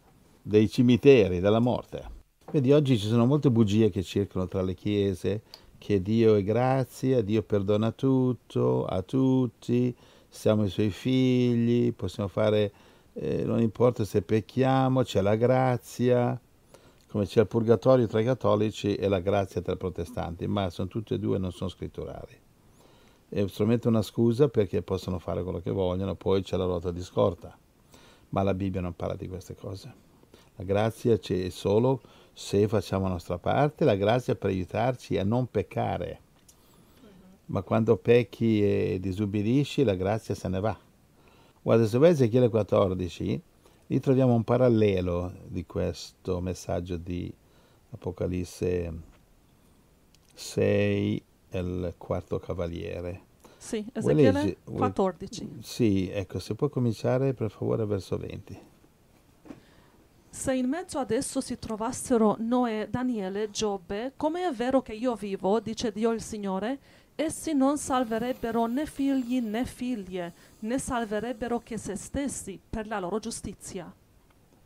dei 0.41 0.67
cimiteri, 0.67 1.39
della 1.39 1.59
morte. 1.59 2.16
Vedi, 2.49 2.71
oggi 2.71 2.97
ci 2.97 3.07
sono 3.07 3.25
molte 3.25 3.51
bugie 3.51 3.89
che 3.89 4.01
circolano 4.01 4.49
tra 4.49 4.61
le 4.61 4.73
chiese, 4.73 5.41
che 5.77 6.01
Dio 6.01 6.35
è 6.35 6.43
grazia, 6.43 7.21
Dio 7.21 7.43
perdona 7.43 7.91
tutto, 7.91 8.85
a 8.85 9.01
tutti, 9.01 9.93
siamo 10.29 10.63
i 10.63 10.69
suoi 10.69 10.89
figli, 10.89 11.91
possiamo 11.91 12.29
fare, 12.29 12.71
eh, 13.15 13.43
non 13.43 13.59
importa 13.59 14.05
se 14.05 14.21
pecchiamo, 14.21 15.03
c'è 15.03 15.19
la 15.19 15.35
grazia, 15.35 16.39
come 17.09 17.25
c'è 17.25 17.41
il 17.41 17.47
purgatorio 17.47 18.07
tra 18.07 18.21
i 18.21 18.23
cattolici 18.23 18.95
e 18.95 19.09
la 19.09 19.19
grazia 19.19 19.59
tra 19.59 19.73
i 19.73 19.77
protestanti, 19.77 20.47
ma 20.47 20.69
sono 20.69 20.87
tutti 20.87 21.15
e 21.15 21.19
due 21.19 21.37
non 21.39 21.51
sono 21.51 21.69
scritturali. 21.69 22.33
È 23.27 23.45
solamente 23.47 23.89
una 23.89 24.01
scusa 24.01 24.47
perché 24.47 24.81
possono 24.81 25.19
fare 25.19 25.43
quello 25.43 25.59
che 25.59 25.71
vogliono, 25.71 26.15
poi 26.15 26.43
c'è 26.43 26.55
la 26.55 26.63
ruota 26.63 26.93
di 26.93 27.01
scorta, 27.01 27.57
ma 28.29 28.41
la 28.41 28.53
Bibbia 28.53 28.79
non 28.79 28.95
parla 28.95 29.15
di 29.15 29.27
queste 29.27 29.53
cose. 29.53 30.05
La 30.55 30.63
grazia 30.63 31.17
c'è 31.19 31.49
solo 31.49 32.01
se 32.39 32.67
facciamo 32.67 33.05
la 33.05 33.13
nostra 33.13 33.39
parte, 33.39 33.83
la 33.83 33.95
grazia 33.95 34.35
per 34.35 34.51
aiutarci 34.51 35.17
a 35.17 35.23
non 35.23 35.49
peccare. 35.49 36.19
Ma 37.47 37.63
quando 37.63 37.97
pecchi 37.97 38.61
e 38.61 38.99
disubbidisci, 39.01 39.83
la 39.83 39.95
grazia 39.95 40.35
se 40.35 40.47
ne 40.47 40.59
va. 40.59 40.77
Guarda, 41.63 41.87
se 41.87 41.97
vai 41.97 42.09
a 42.09 42.11
Ezechiele 42.11 42.49
14, 42.49 43.41
lì 43.87 43.99
troviamo 43.99 44.35
un 44.35 44.43
parallelo 44.43 45.33
di 45.47 45.65
questo 45.65 46.39
messaggio 46.39 46.97
di 46.97 47.33
Apocalisse 47.89 48.93
6 50.35 51.23
e 51.49 51.57
il 51.59 51.93
quarto 51.97 52.37
cavaliere. 52.37 53.21
Sì, 53.57 53.83
Ezechiele 53.91 54.31
leggi- 54.31 54.57
vuoi- 54.65 54.77
14. 54.77 55.57
Sì, 55.63 56.07
ecco, 56.11 56.37
se 56.37 56.53
puoi 56.53 56.69
cominciare 56.69 57.33
per 57.33 57.49
favore 57.49 57.83
verso 57.87 58.15
20. 58.15 58.75
Se 60.37 60.53
in 60.53 60.69
mezzo 60.69 60.99
ad 60.99 61.09
esso 61.09 61.41
si 61.41 61.57
trovassero 61.57 62.35
Noè, 62.37 62.89
Daniele, 62.91 63.49
Giobbe, 63.49 64.13
come 64.15 64.47
è 64.47 64.51
vero 64.51 64.83
che 64.83 64.93
io 64.93 65.15
vivo, 65.15 65.59
dice 65.59 65.91
Dio 65.91 66.11
il 66.11 66.21
Signore, 66.21 66.77
essi 67.15 67.55
non 67.55 67.79
salverebbero 67.79 68.67
né 68.67 68.85
figli 68.85 69.41
né 69.41 69.65
figlie, 69.65 70.33
né 70.59 70.77
salverebbero 70.77 71.57
che 71.57 71.79
se 71.79 71.95
stessi 71.95 72.59
per 72.69 72.85
la 72.85 72.99
loro 72.99 73.17
giustizia. 73.17 73.91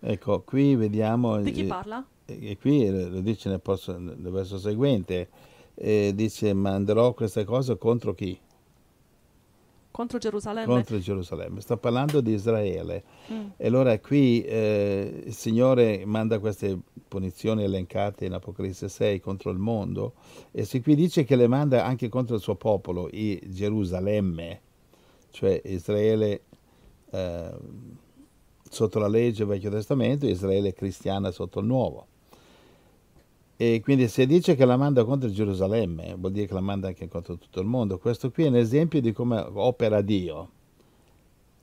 Ecco, 0.02 0.42
qui 0.42 0.76
vediamo... 0.76 1.40
Di 1.42 1.52
chi 1.52 1.64
parla? 1.64 2.06
E 2.26 2.58
qui 2.60 2.86
eh, 2.86 3.08
lo 3.08 3.22
dice 3.22 3.48
nel, 3.48 3.62
posto- 3.62 3.98
nel 3.98 4.30
verso 4.30 4.58
seguente, 4.58 5.30
eh, 5.76 6.12
dice 6.14 6.54
manderò 6.54 7.14
queste 7.14 7.46
cose 7.46 7.78
contro 7.78 8.14
chi? 8.14 8.38
Contro 10.02 10.18
Gerusalemme? 10.18 10.66
Contro 10.66 10.98
Gerusalemme. 10.98 11.62
Sta 11.62 11.78
parlando 11.78 12.22
di 12.22 12.34
Israele. 12.34 13.04
Mm. 13.32 13.48
E 13.56 13.68
allora 13.68 14.00
qui 14.00 14.42
eh, 14.42 15.24
il 15.28 15.34
Signore 15.34 16.04
manda 16.06 16.40
queste 16.40 16.76
punizioni 17.08 17.64
elencate 17.64 18.26
in 18.26 18.34
Apocalisse 18.34 18.90
6 18.90 19.20
contro 19.20 19.52
il 19.52 19.60
mondo 19.60 20.14
e 20.52 20.66
se 20.66 20.82
qui 20.82 20.96
dice 20.96 21.24
che 21.24 21.36
le 21.36 21.48
manda 21.48 21.86
anche 21.86 22.10
contro 22.10 22.36
il 22.36 22.42
suo 22.42 22.56
popolo, 22.56 23.10
i 23.12 23.40
Gerusalemme, 23.46 24.62
cioè 25.30 25.62
Israele 25.66 26.42
eh, 27.12 27.54
sotto 28.68 28.98
la 28.98 29.08
legge 29.08 29.46
del 29.46 29.54
Vecchio 29.54 29.70
Testamento 29.70 30.26
Israele 30.26 30.74
cristiana 30.74 31.30
sotto 31.30 31.60
il 31.60 31.68
Nuovo. 31.68 32.08
E 33.62 33.80
quindi 33.84 34.08
se 34.08 34.26
dice 34.26 34.56
che 34.56 34.66
la 34.66 34.76
manda 34.76 35.04
contro 35.04 35.30
Gerusalemme, 35.30 36.16
vuol 36.18 36.32
dire 36.32 36.48
che 36.48 36.54
la 36.56 36.62
manda 36.62 36.88
anche 36.88 37.08
contro 37.08 37.38
tutto 37.38 37.60
il 37.60 37.68
mondo. 37.68 38.00
Questo 38.00 38.32
qui 38.32 38.46
è 38.46 38.48
un 38.48 38.56
esempio 38.56 39.00
di 39.02 39.12
come 39.12 39.38
opera 39.40 40.02
Dio. 40.02 40.50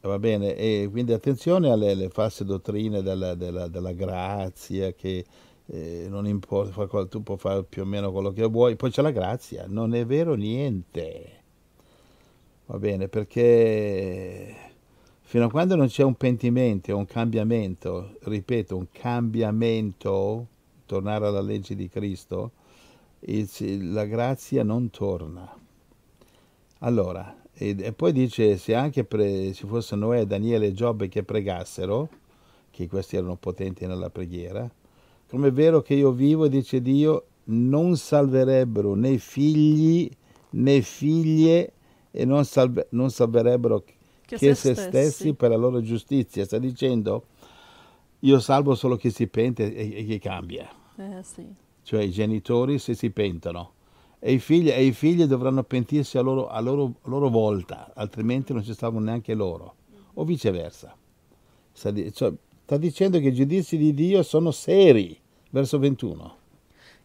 Va 0.02 0.16
bene, 0.20 0.54
e 0.54 0.86
quindi 0.92 1.12
attenzione 1.12 1.72
alle, 1.72 2.08
false 2.10 2.44
dottrine 2.44 3.02
della, 3.02 3.34
della- 3.34 3.66
della 3.66 3.90
grazia, 3.90 4.92
che 4.92 5.24
eh, 5.66 6.06
non 6.08 6.28
importa, 6.28 7.04
tu 7.06 7.24
puoi 7.24 7.36
fare 7.36 7.64
più 7.64 7.82
o 7.82 7.84
meno 7.84 8.12
quello 8.12 8.30
che 8.30 8.44
vuoi, 8.46 8.76
poi 8.76 8.90
c'è 8.92 9.02
la 9.02 9.10
grazia, 9.10 9.64
non 9.66 9.92
è 9.92 10.06
vero 10.06 10.34
niente. 10.34 11.32
Va 12.66 12.78
bene, 12.78 13.08
perché 13.08 14.54
fino 15.22 15.46
a 15.46 15.50
quando 15.50 15.74
non 15.74 15.88
c'è 15.88 16.04
un 16.04 16.14
pentimento, 16.14 16.96
un 16.96 17.06
cambiamento, 17.06 18.14
ripeto, 18.20 18.76
un 18.76 18.86
cambiamento, 18.92 20.46
tornare 20.88 21.26
alla 21.26 21.42
legge 21.42 21.74
di 21.74 21.88
Cristo, 21.88 22.52
la 23.20 24.06
grazia 24.06 24.64
non 24.64 24.88
torna. 24.88 25.54
Allora, 26.78 27.42
e, 27.52 27.76
e 27.78 27.92
poi 27.92 28.12
dice, 28.12 28.56
se 28.56 28.74
anche 28.74 29.04
pre, 29.04 29.52
ci 29.52 29.66
fosse 29.66 29.96
Noè, 29.96 30.24
Daniele 30.24 30.68
e 30.68 30.72
Giobbe 30.72 31.08
che 31.08 31.22
pregassero, 31.24 32.08
che 32.70 32.88
questi 32.88 33.16
erano 33.16 33.36
potenti 33.36 33.86
nella 33.86 34.08
preghiera, 34.08 34.68
come 35.28 35.48
è 35.48 35.52
vero 35.52 35.82
che 35.82 35.94
io 35.94 36.12
vivo, 36.12 36.48
dice 36.48 36.80
Dio, 36.80 37.24
non 37.50 37.96
salverebbero 37.96 38.94
né 38.94 39.18
figli 39.18 40.10
né 40.50 40.80
figlie 40.80 41.72
e 42.10 42.24
non, 42.24 42.44
salve, 42.44 42.86
non 42.90 43.10
salverebbero 43.10 43.82
che, 44.24 44.36
che 44.36 44.54
se, 44.54 44.54
stessi. 44.54 44.88
stessi 44.88 45.34
per 45.34 45.50
la 45.50 45.56
loro 45.56 45.82
giustizia. 45.82 46.44
Sta 46.44 46.58
dicendo, 46.58 47.24
io 48.20 48.40
salvo 48.40 48.74
solo 48.74 48.96
chi 48.96 49.10
si 49.10 49.26
pente 49.26 49.74
e, 49.74 49.98
e 49.98 50.04
chi 50.04 50.18
cambia. 50.18 50.68
Eh, 50.98 51.22
sì. 51.22 51.46
Cioè 51.82 52.02
i 52.02 52.10
genitori 52.10 52.78
se 52.78 52.94
si 52.94 53.10
pentono 53.10 53.72
e 54.18 54.32
i 54.32 54.38
figli, 54.38 54.68
e 54.68 54.84
i 54.84 54.92
figli 54.92 55.24
dovranno 55.24 55.62
pentirsi 55.62 56.18
a 56.18 56.22
loro, 56.22 56.48
a, 56.48 56.58
loro, 56.60 56.94
a 57.02 57.08
loro, 57.08 57.28
volta, 57.28 57.92
altrimenti 57.94 58.52
non 58.52 58.64
ci 58.64 58.74
stavano 58.74 59.04
neanche 59.04 59.34
loro, 59.34 59.74
o 60.14 60.24
viceversa. 60.24 60.94
Sta, 61.72 61.92
cioè, 62.10 62.32
sta 62.64 62.76
dicendo 62.76 63.20
che 63.20 63.28
i 63.28 63.34
giudizi 63.34 63.76
di 63.76 63.94
Dio 63.94 64.22
sono 64.22 64.50
seri, 64.50 65.18
verso 65.50 65.78
21. 65.78 66.36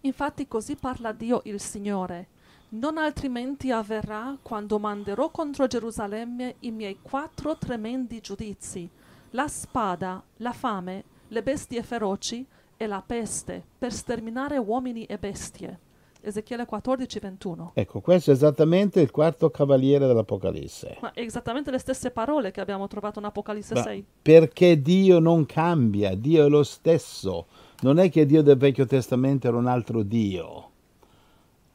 Infatti 0.01 0.47
così 0.47 0.75
parla 0.75 1.11
Dio 1.11 1.41
il 1.45 1.59
Signore. 1.59 2.27
Non 2.69 2.97
altrimenti 2.97 3.69
avverrà 3.69 4.35
quando 4.41 4.79
manderò 4.79 5.29
contro 5.29 5.67
Gerusalemme 5.67 6.55
i 6.61 6.71
miei 6.71 6.97
quattro 6.99 7.55
tremendi 7.55 8.19
giudizi, 8.19 8.89
la 9.31 9.47
spada, 9.47 10.21
la 10.37 10.51
fame, 10.51 11.03
le 11.27 11.43
bestie 11.43 11.83
feroci 11.83 12.45
e 12.77 12.87
la 12.87 13.03
peste, 13.05 13.63
per 13.77 13.91
sterminare 13.93 14.57
uomini 14.57 15.05
e 15.05 15.17
bestie. 15.17 15.79
Ezechiele 16.25 16.65
14, 16.65 17.19
21. 17.19 17.71
Ecco, 17.73 17.99
questo 17.99 18.31
è 18.31 18.33
esattamente 18.33 19.01
il 19.01 19.11
quarto 19.11 19.49
cavaliere 19.49 20.07
dell'Apocalisse. 20.07 20.97
Ma 21.01 21.11
esattamente 21.13 21.69
le 21.69 21.79
stesse 21.79 22.11
parole 22.11 22.51
che 22.51 22.61
abbiamo 22.61 22.87
trovato 22.87 23.19
in 23.19 23.25
Apocalisse 23.25 23.73
Ma 23.73 23.81
6. 23.81 24.05
Perché 24.21 24.81
Dio 24.81 25.19
non 25.19 25.45
cambia, 25.45 26.15
Dio 26.15 26.45
è 26.45 26.49
lo 26.49 26.63
stesso. 26.63 27.47
Non 27.81 27.99
è 27.99 28.09
che 28.09 28.25
Dio 28.25 28.41
del 28.41 28.55
Vecchio 28.55 28.85
Testamento 28.85 29.47
era 29.47 29.57
un 29.57 29.67
altro 29.67 30.01
Dio. 30.01 30.69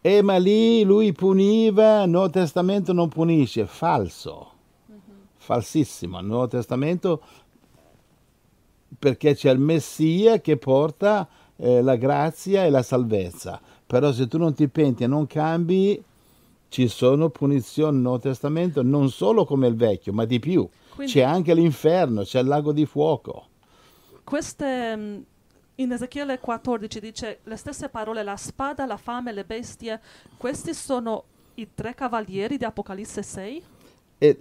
E 0.00 0.22
ma 0.22 0.38
lì 0.38 0.82
lui 0.82 1.12
puniva, 1.12 2.04
il 2.04 2.10
Nuovo 2.10 2.30
Testamento 2.30 2.94
non 2.94 3.08
punisce. 3.08 3.66
Falso. 3.66 4.52
Uh-huh. 4.86 4.96
Falsissimo. 5.36 6.20
Il 6.20 6.26
Nuovo 6.26 6.46
Testamento 6.46 7.20
perché 8.98 9.34
c'è 9.34 9.50
il 9.50 9.58
Messia 9.58 10.40
che 10.40 10.56
porta 10.56 11.28
eh, 11.56 11.82
la 11.82 11.96
grazia 11.96 12.64
e 12.64 12.70
la 12.70 12.82
salvezza 12.82 13.60
però 13.88 14.12
se 14.12 14.28
tu 14.28 14.36
non 14.36 14.52
ti 14.52 14.68
penti 14.68 15.04
e 15.04 15.06
non 15.06 15.26
cambi, 15.26 15.98
ci 16.68 16.88
sono 16.88 17.30
punizioni 17.30 17.92
nel 17.92 18.02
Nuovo 18.02 18.18
Testamento, 18.18 18.82
non 18.82 19.08
solo 19.08 19.46
come 19.46 19.66
il 19.66 19.76
vecchio, 19.76 20.12
ma 20.12 20.26
di 20.26 20.38
più. 20.38 20.68
Quindi, 20.94 21.10
c'è 21.10 21.22
anche 21.22 21.54
l'inferno, 21.54 22.22
c'è 22.22 22.40
il 22.40 22.48
lago 22.48 22.72
di 22.72 22.84
fuoco. 22.84 23.46
Queste, 24.24 24.94
mm, 24.94 25.18
in 25.76 25.92
Ezechiele 25.92 26.38
14 26.38 27.00
dice 27.00 27.38
le 27.44 27.56
stesse 27.56 27.88
parole, 27.88 28.22
la 28.22 28.36
spada, 28.36 28.84
la 28.84 28.98
fame, 28.98 29.32
le 29.32 29.44
bestie, 29.44 29.98
questi 30.36 30.74
sono 30.74 31.24
i 31.54 31.68
tre 31.74 31.94
cavalieri 31.94 32.58
di 32.58 32.64
Apocalisse 32.64 33.22
6? 33.22 33.62
E, 34.20 34.36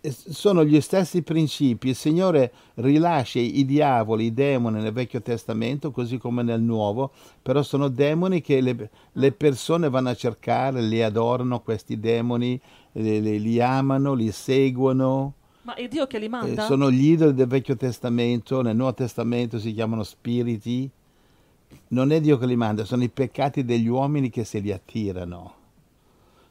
e, 0.00 0.10
sono 0.10 0.64
gli 0.64 0.80
stessi 0.80 1.22
principi. 1.22 1.88
Il 1.88 1.96
Signore 1.96 2.52
rilascia 2.74 3.40
i 3.40 3.64
diavoli, 3.64 4.26
i 4.26 4.34
demoni 4.34 4.80
nel 4.80 4.92
Vecchio 4.92 5.20
Testamento, 5.20 5.90
così 5.90 6.16
come 6.16 6.44
nel 6.44 6.60
Nuovo, 6.60 7.10
però 7.42 7.62
sono 7.62 7.88
demoni 7.88 8.40
che 8.40 8.60
le, 8.60 8.90
le 9.12 9.32
persone 9.32 9.90
vanno 9.90 10.10
a 10.10 10.14
cercare, 10.14 10.80
li 10.80 11.02
adorano 11.02 11.60
questi 11.60 11.98
demoni, 11.98 12.60
li, 12.92 13.40
li 13.40 13.60
amano, 13.60 14.14
li 14.14 14.30
seguono. 14.30 15.34
Ma 15.62 15.74
è 15.74 15.88
Dio 15.88 16.06
che 16.06 16.20
li 16.20 16.28
manda? 16.28 16.62
Eh, 16.62 16.66
sono 16.66 16.92
gli 16.92 17.10
idoli 17.10 17.34
del 17.34 17.48
Vecchio 17.48 17.76
Testamento, 17.76 18.62
nel 18.62 18.76
Nuovo 18.76 18.94
Testamento 18.94 19.58
si 19.58 19.72
chiamano 19.74 20.04
spiriti. 20.04 20.88
Non 21.88 22.12
è 22.12 22.20
Dio 22.20 22.38
che 22.38 22.46
li 22.46 22.54
manda, 22.54 22.84
sono 22.84 23.02
i 23.02 23.08
peccati 23.08 23.64
degli 23.64 23.88
uomini 23.88 24.30
che 24.30 24.44
se 24.44 24.60
li 24.60 24.70
attirano. 24.70 25.54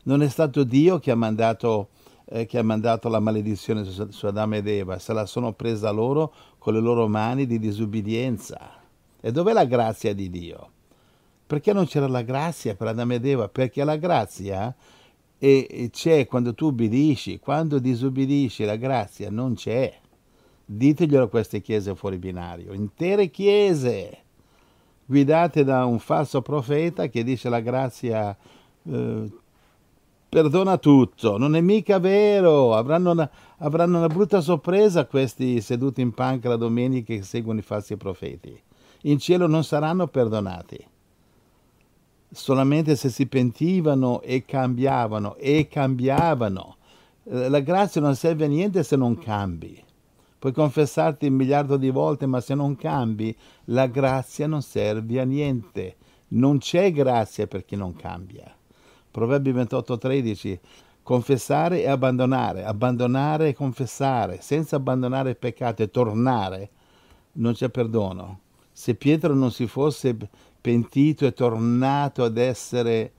Non 0.04 0.22
è 0.22 0.28
stato 0.28 0.66
Dio 0.66 1.00
che 1.00 1.12
ha 1.12 1.16
mandato 1.16 1.88
eh, 2.28 2.46
che 2.46 2.58
ha 2.58 2.64
mandato 2.64 3.10
la 3.10 3.20
maledizione 3.20 3.84
su, 3.84 4.10
su 4.10 4.26
Adamo 4.26 4.56
ed 4.56 4.68
Eva, 4.68 5.00
se 5.00 5.14
la 5.14 5.26
sono 5.26 5.54
presa 5.54 5.92
loro 5.92 6.34
con 6.58 6.74
le 6.74 6.80
loro 6.80 7.08
mani 7.08 7.46
di 7.46 7.60
disubbidienza. 7.60 8.84
E 9.20 9.32
dov'è 9.32 9.54
la 9.54 9.66
grazia 9.66 10.14
di 10.14 10.30
Dio? 10.30 10.70
Perché 11.48 11.74
non 11.74 11.86
c'era 11.86 12.08
la 12.08 12.24
grazia 12.24 12.76
per 12.76 12.88
Adamo 12.88 13.14
ed 13.14 13.26
Eva? 13.26 13.48
Perché 13.48 13.84
la 13.84 13.98
grazia 13.98 14.76
è 15.38 15.90
c'è 15.92 16.26
quando 16.26 16.54
tu 16.54 16.68
ubbidisci, 16.68 17.40
quando 17.40 17.80
disubbidisci 17.80 18.64
la 18.64 18.78
grazia 18.78 19.30
non 19.30 19.54
c'è. 19.54 19.94
Diteglielo 20.68 21.26
a 21.26 21.30
queste 21.30 21.62
chiese 21.62 21.94
fuori 21.94 22.18
binario, 22.18 22.74
intere 22.74 23.30
chiese 23.30 24.24
guidate 25.06 25.64
da 25.64 25.86
un 25.86 26.00
falso 26.00 26.42
profeta 26.42 27.08
che 27.08 27.24
dice 27.24 27.50
la 27.50 27.60
grazia 27.60 28.36
eh, 28.84 29.32
perdona 30.36 30.78
tutto, 30.78 31.38
non 31.38 31.56
è 31.56 31.62
mica 31.62 31.98
vero, 31.98 32.76
avranno 32.76 33.12
una, 33.12 33.30
avranno 33.60 34.00
una 34.00 34.08
brutta 34.08 34.41
sorpresa 34.41 35.06
questi 35.06 35.62
seduti 35.62 36.02
in 36.02 36.12
panca 36.13 36.50
la 36.50 36.58
domenica 36.58 37.13
che 37.13 37.24
seguono 37.24 37.60
i 37.60 37.62
falsi 37.62 37.95
profeti. 37.95 38.62
In 39.04 39.17
cielo 39.17 39.48
non 39.48 39.63
saranno 39.63 40.08
perdonati, 40.08 40.86
solamente 42.30 42.98
se 42.98 43.08
si 43.08 43.28
pentivano 43.28 44.19
e 44.19 44.43
cambiavano, 44.43 45.36
e 45.38 45.69
cambiavano. 45.69 46.76
Eh, 47.24 47.48
la 47.48 47.62
grazia 47.62 48.02
non 48.02 48.17
serve 48.17 48.43
a 48.43 48.50
niente 48.50 48.84
se 48.84 48.98
non 48.98 49.17
cambi. 49.17 49.82
Puoi 50.38 50.52
confessarti 50.52 51.28
un 51.28 51.36
miliardo 51.36 51.78
di 51.78 51.91
volte, 51.91 52.26
ma 52.26 52.41
se 52.41 52.56
non 52.56 52.76
cambi, 52.76 53.34
la 53.65 53.88
grazia 53.88 54.48
non 54.48 54.62
serve 54.62 55.17
a 55.17 55.24
niente. 55.24 55.95
Non 56.28 56.58
c'è 56.58 56.91
grazia 56.91 57.48
per 57.48 57.63
chi 57.63 57.78
non 57.78 57.95
cambia. 57.95 58.54
Proverbi 59.15 59.54
28:13, 59.54 60.60
confessare 61.01 61.82
e 61.82 61.88
abbandonare, 61.88 62.65
abbandonare 62.65 63.47
e 63.47 63.54
confessare, 63.54 64.41
senza 64.41 64.75
abbandonare 64.75 65.30
il 65.30 65.38
peccato 65.38 65.82
e 65.84 65.89
tornare, 65.89 66.69
non 67.36 67.54
c'è 67.54 67.69
perdono. 67.69 68.41
Se 68.73 68.95
Pietro 68.95 69.34
non 69.34 69.51
si 69.51 69.67
fosse 69.67 70.17
pentito 70.60 71.25
e 71.25 71.32
tornato 71.32 72.25
ad 72.25 72.38
essere 72.38 73.13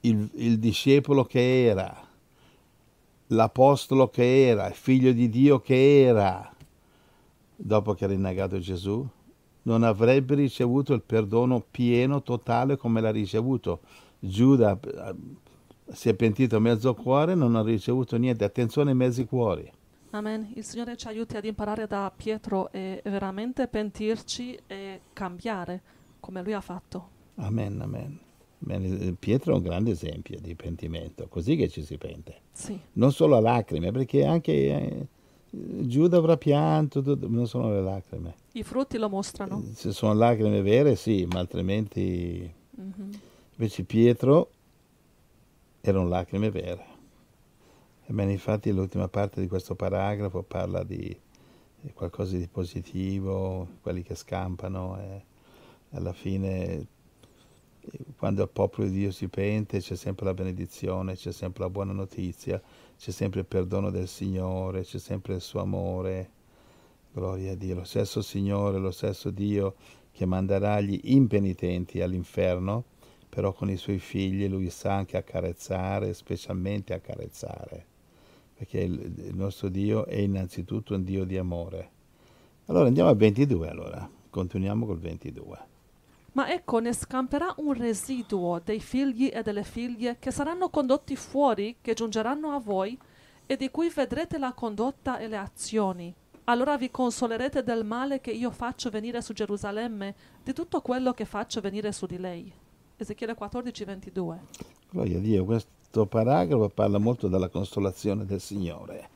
il, 0.00 0.28
il 0.34 0.58
discepolo 0.58 1.24
che 1.24 1.66
era, 1.66 1.96
l'apostolo 3.28 4.08
che 4.08 4.48
era, 4.48 4.66
il 4.66 4.74
figlio 4.74 5.12
di 5.12 5.28
Dio 5.28 5.60
che 5.60 6.02
era, 6.02 6.52
dopo 7.54 7.94
che 7.94 8.06
ha 8.06 8.08
rinnegato 8.08 8.58
Gesù, 8.58 9.08
non 9.62 9.84
avrebbe 9.84 10.34
ricevuto 10.34 10.94
il 10.94 11.02
perdono 11.02 11.64
pieno, 11.70 12.24
totale 12.24 12.76
come 12.76 13.00
l'ha 13.00 13.12
ricevuto. 13.12 13.82
Giuda 14.24 14.78
eh, 14.78 15.14
si 15.92 16.08
è 16.08 16.14
pentito 16.14 16.60
mezzo 16.60 16.94
cuore, 16.94 17.34
non 17.34 17.56
ha 17.56 17.62
ricevuto 17.62 18.16
niente. 18.16 18.44
Attenzione 18.44 18.94
mezzi 18.94 19.24
cuori. 19.24 19.68
Amen. 20.10 20.52
Il 20.54 20.62
Signore 20.62 20.96
ci 20.96 21.08
aiuti 21.08 21.36
ad 21.36 21.44
imparare 21.44 21.88
da 21.88 22.12
Pietro 22.14 22.70
e 22.70 23.00
veramente 23.04 23.66
pentirci 23.66 24.56
e 24.66 25.00
cambiare 25.12 25.82
come 26.20 26.40
lui 26.42 26.52
ha 26.52 26.60
fatto. 26.60 27.08
Amen, 27.36 27.80
amen. 27.80 28.18
amen. 28.64 29.16
Pietro 29.18 29.54
è 29.54 29.56
un 29.56 29.62
grande 29.62 29.90
esempio 29.90 30.38
di 30.40 30.54
pentimento, 30.54 31.26
così 31.26 31.56
che 31.56 31.68
ci 31.68 31.82
si 31.82 31.98
pente. 31.98 32.42
Sì. 32.52 32.78
Non 32.92 33.10
solo 33.10 33.36
a 33.36 33.40
lacrime, 33.40 33.90
perché 33.90 34.24
anche 34.24 34.52
eh, 34.52 35.06
Giuda 35.50 36.18
avrà 36.18 36.36
pianto, 36.36 37.02
non 37.26 37.48
sono 37.48 37.72
le 37.72 37.82
lacrime. 37.82 38.34
I 38.52 38.62
frutti 38.62 38.98
lo 38.98 39.08
mostrano. 39.08 39.64
Se 39.72 39.90
sono 39.90 40.14
lacrime 40.14 40.62
vere, 40.62 40.94
sì, 40.94 41.26
ma 41.28 41.40
altrimenti... 41.40 42.48
Mm-hmm. 42.80 43.10
Invece 43.62 43.84
Pietro 43.84 44.50
erano 45.82 46.08
lacrime 46.08 46.50
vere. 46.50 46.84
Ebbene, 48.06 48.32
infatti 48.32 48.72
l'ultima 48.72 49.06
parte 49.06 49.40
di 49.40 49.46
questo 49.46 49.76
paragrafo 49.76 50.42
parla 50.42 50.82
di 50.82 51.16
qualcosa 51.94 52.36
di 52.36 52.48
positivo, 52.48 53.68
quelli 53.80 54.02
che 54.02 54.16
scampano 54.16 54.98
e 54.98 55.24
alla 55.90 56.12
fine 56.12 56.86
quando 58.16 58.42
il 58.42 58.48
popolo 58.48 58.88
di 58.88 58.94
Dio 58.94 59.12
si 59.12 59.28
pente 59.28 59.78
c'è 59.78 59.94
sempre 59.94 60.24
la 60.24 60.34
benedizione, 60.34 61.14
c'è 61.14 61.30
sempre 61.30 61.62
la 61.62 61.70
buona 61.70 61.92
notizia, 61.92 62.60
c'è 62.98 63.12
sempre 63.12 63.40
il 63.40 63.46
perdono 63.46 63.90
del 63.90 64.08
Signore, 64.08 64.82
c'è 64.82 64.98
sempre 64.98 65.34
il 65.34 65.40
suo 65.40 65.60
amore. 65.60 66.30
Gloria 67.12 67.52
a 67.52 67.54
Dio, 67.54 67.76
lo 67.76 67.84
stesso 67.84 68.22
Signore, 68.22 68.78
lo 68.78 68.90
stesso 68.90 69.30
Dio 69.30 69.76
che 70.10 70.26
manderà 70.26 70.80
gli 70.80 70.98
impenitenti 71.04 72.00
all'inferno, 72.00 72.90
però 73.34 73.54
con 73.54 73.70
i 73.70 73.78
suoi 73.78 73.98
figli 73.98 74.46
lui 74.46 74.68
sa 74.68 74.92
anche 74.92 75.16
accarezzare, 75.16 76.12
specialmente 76.12 76.92
accarezzare, 76.92 77.86
perché 78.52 78.80
il, 78.80 79.34
nostro 79.34 79.70
Dio 79.70 80.04
è 80.04 80.16
innanzitutto 80.16 80.94
un 80.94 81.02
Dio 81.02 81.24
di 81.24 81.38
amore. 81.38 81.90
Allora 82.66 82.88
andiamo 82.88 83.08
al 83.08 83.16
22 83.16 83.68
allora, 83.70 84.06
continuiamo 84.28 84.84
col 84.84 84.98
22. 84.98 85.58
Ma 86.32 86.52
ecco, 86.52 86.78
ne 86.80 86.92
scamperà 86.92 87.54
un 87.56 87.72
residuo 87.72 88.60
dei 88.62 88.80
figli 88.80 89.30
e 89.32 89.40
delle 89.42 89.64
figlie 89.64 90.18
che 90.18 90.30
saranno 90.30 90.68
condotti 90.68 91.16
fuori, 91.16 91.76
che 91.80 91.94
giungeranno 91.94 92.50
a 92.50 92.58
voi, 92.58 92.98
e 93.46 93.56
di 93.56 93.70
cui 93.70 93.88
vedrete 93.88 94.36
la 94.36 94.52
condotta 94.52 95.16
e 95.16 95.28
le 95.28 95.38
azioni. 95.38 96.14
Allora 96.44 96.76
vi 96.76 96.90
consolerete 96.90 97.62
del 97.62 97.86
male 97.86 98.20
che 98.20 98.30
io 98.30 98.50
faccio 98.50 98.90
venire 98.90 99.22
su 99.22 99.32
Gerusalemme, 99.32 100.14
di 100.42 100.52
tutto 100.52 100.82
quello 100.82 101.14
che 101.14 101.24
faccio 101.24 101.62
venire 101.62 101.92
su 101.92 102.04
di 102.04 102.18
lei. 102.18 102.52
Ezechiele 103.02 103.34
14, 103.34 103.84
22. 103.84 104.40
Gloria 104.90 105.18
a 105.18 105.20
Dio, 105.20 105.44
questo 105.44 106.06
paragrafo 106.06 106.68
parla 106.68 106.98
molto 106.98 107.26
della 107.26 107.48
consolazione 107.48 108.24
del 108.24 108.40
Signore. 108.40 109.08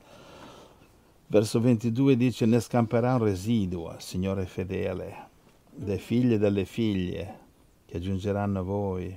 Verso 1.28 1.60
22 1.60 2.16
dice, 2.16 2.46
ne 2.46 2.58
scamperà 2.58 3.14
un 3.14 3.22
residuo, 3.22 3.94
Signore 3.98 4.46
fedele, 4.46 5.28
dei 5.70 5.98
figli 5.98 6.32
e 6.32 6.38
delle 6.38 6.64
figlie 6.64 7.38
che 7.86 8.00
giungeranno 8.00 8.58
a 8.58 8.62
voi. 8.62 9.16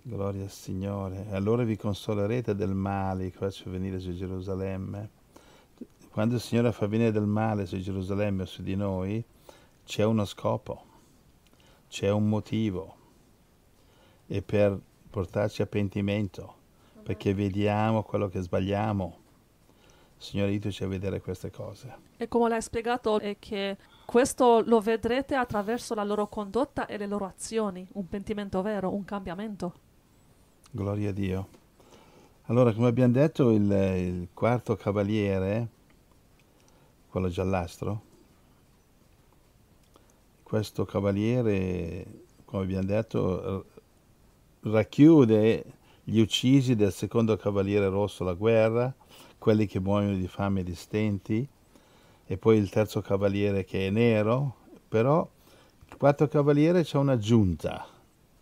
Gloria 0.00 0.44
al 0.44 0.50
Signore. 0.50 1.26
Allora 1.32 1.64
vi 1.64 1.76
consolerete 1.76 2.54
del 2.54 2.72
male 2.72 3.30
che 3.30 3.36
faccio 3.36 3.70
venire 3.70 3.98
su 3.98 4.14
Gerusalemme. 4.14 5.10
Quando 6.10 6.36
il 6.36 6.40
Signore 6.40 6.72
fa 6.72 6.86
venire 6.86 7.12
del 7.12 7.26
male 7.26 7.66
su 7.66 7.78
Gerusalemme 7.78 8.44
o 8.44 8.46
su 8.46 8.62
di 8.62 8.74
noi, 8.74 9.22
c'è 9.84 10.02
uno 10.02 10.24
scopo, 10.24 10.84
c'è 11.90 12.08
un 12.08 12.28
motivo. 12.28 12.94
E 14.28 14.42
per 14.42 14.78
portarci 15.10 15.60
a 15.60 15.66
pentimento, 15.66 16.54
perché 17.02 17.34
vediamo 17.34 18.04
quello 18.04 18.28
che 18.28 18.40
sbagliamo. 18.40 19.18
Signore, 20.16 20.50
aiutaci 20.50 20.84
a 20.84 20.86
vedere 20.86 21.20
queste 21.20 21.50
cose. 21.50 22.08
E 22.16 22.28
come 22.28 22.48
l'hai 22.48 22.62
spiegato 22.62 23.18
è 23.18 23.36
che 23.38 23.76
questo 24.04 24.62
lo 24.64 24.80
vedrete 24.80 25.34
attraverso 25.34 25.94
la 25.94 26.04
loro 26.04 26.28
condotta 26.28 26.86
e 26.86 26.96
le 26.96 27.06
loro 27.06 27.26
azioni, 27.26 27.86
un 27.94 28.06
pentimento 28.08 28.62
vero, 28.62 28.94
un 28.94 29.04
cambiamento. 29.04 29.74
Gloria 30.70 31.08
a 31.08 31.12
Dio. 31.12 31.48
Allora, 32.44 32.72
come 32.72 32.86
abbiamo 32.86 33.12
detto, 33.12 33.50
il, 33.50 33.70
il 33.70 34.28
quarto 34.32 34.76
cavaliere, 34.76 35.68
quello 37.08 37.28
giallastro, 37.28 38.02
questo 40.50 40.84
cavaliere, 40.84 42.04
come 42.44 42.64
abbiamo 42.64 42.84
detto, 42.84 43.66
racchiude 44.62 45.64
gli 46.02 46.18
uccisi 46.18 46.74
del 46.74 46.90
secondo 46.90 47.36
cavaliere 47.36 47.88
rosso 47.88 48.24
la 48.24 48.34
guerra, 48.34 48.92
quelli 49.38 49.66
che 49.66 49.78
muoiono 49.78 50.16
di 50.16 50.26
fame 50.26 50.60
e 50.60 50.64
di 50.64 50.74
stenti, 50.74 51.48
e 52.26 52.36
poi 52.36 52.58
il 52.58 52.68
terzo 52.68 53.00
cavaliere 53.00 53.62
che 53.62 53.86
è 53.86 53.90
nero, 53.90 54.56
però 54.88 55.24
il 55.88 55.96
quarto 55.96 56.26
cavaliere 56.26 56.82
c'è 56.82 56.98
una 56.98 57.16
giunta 57.16 57.86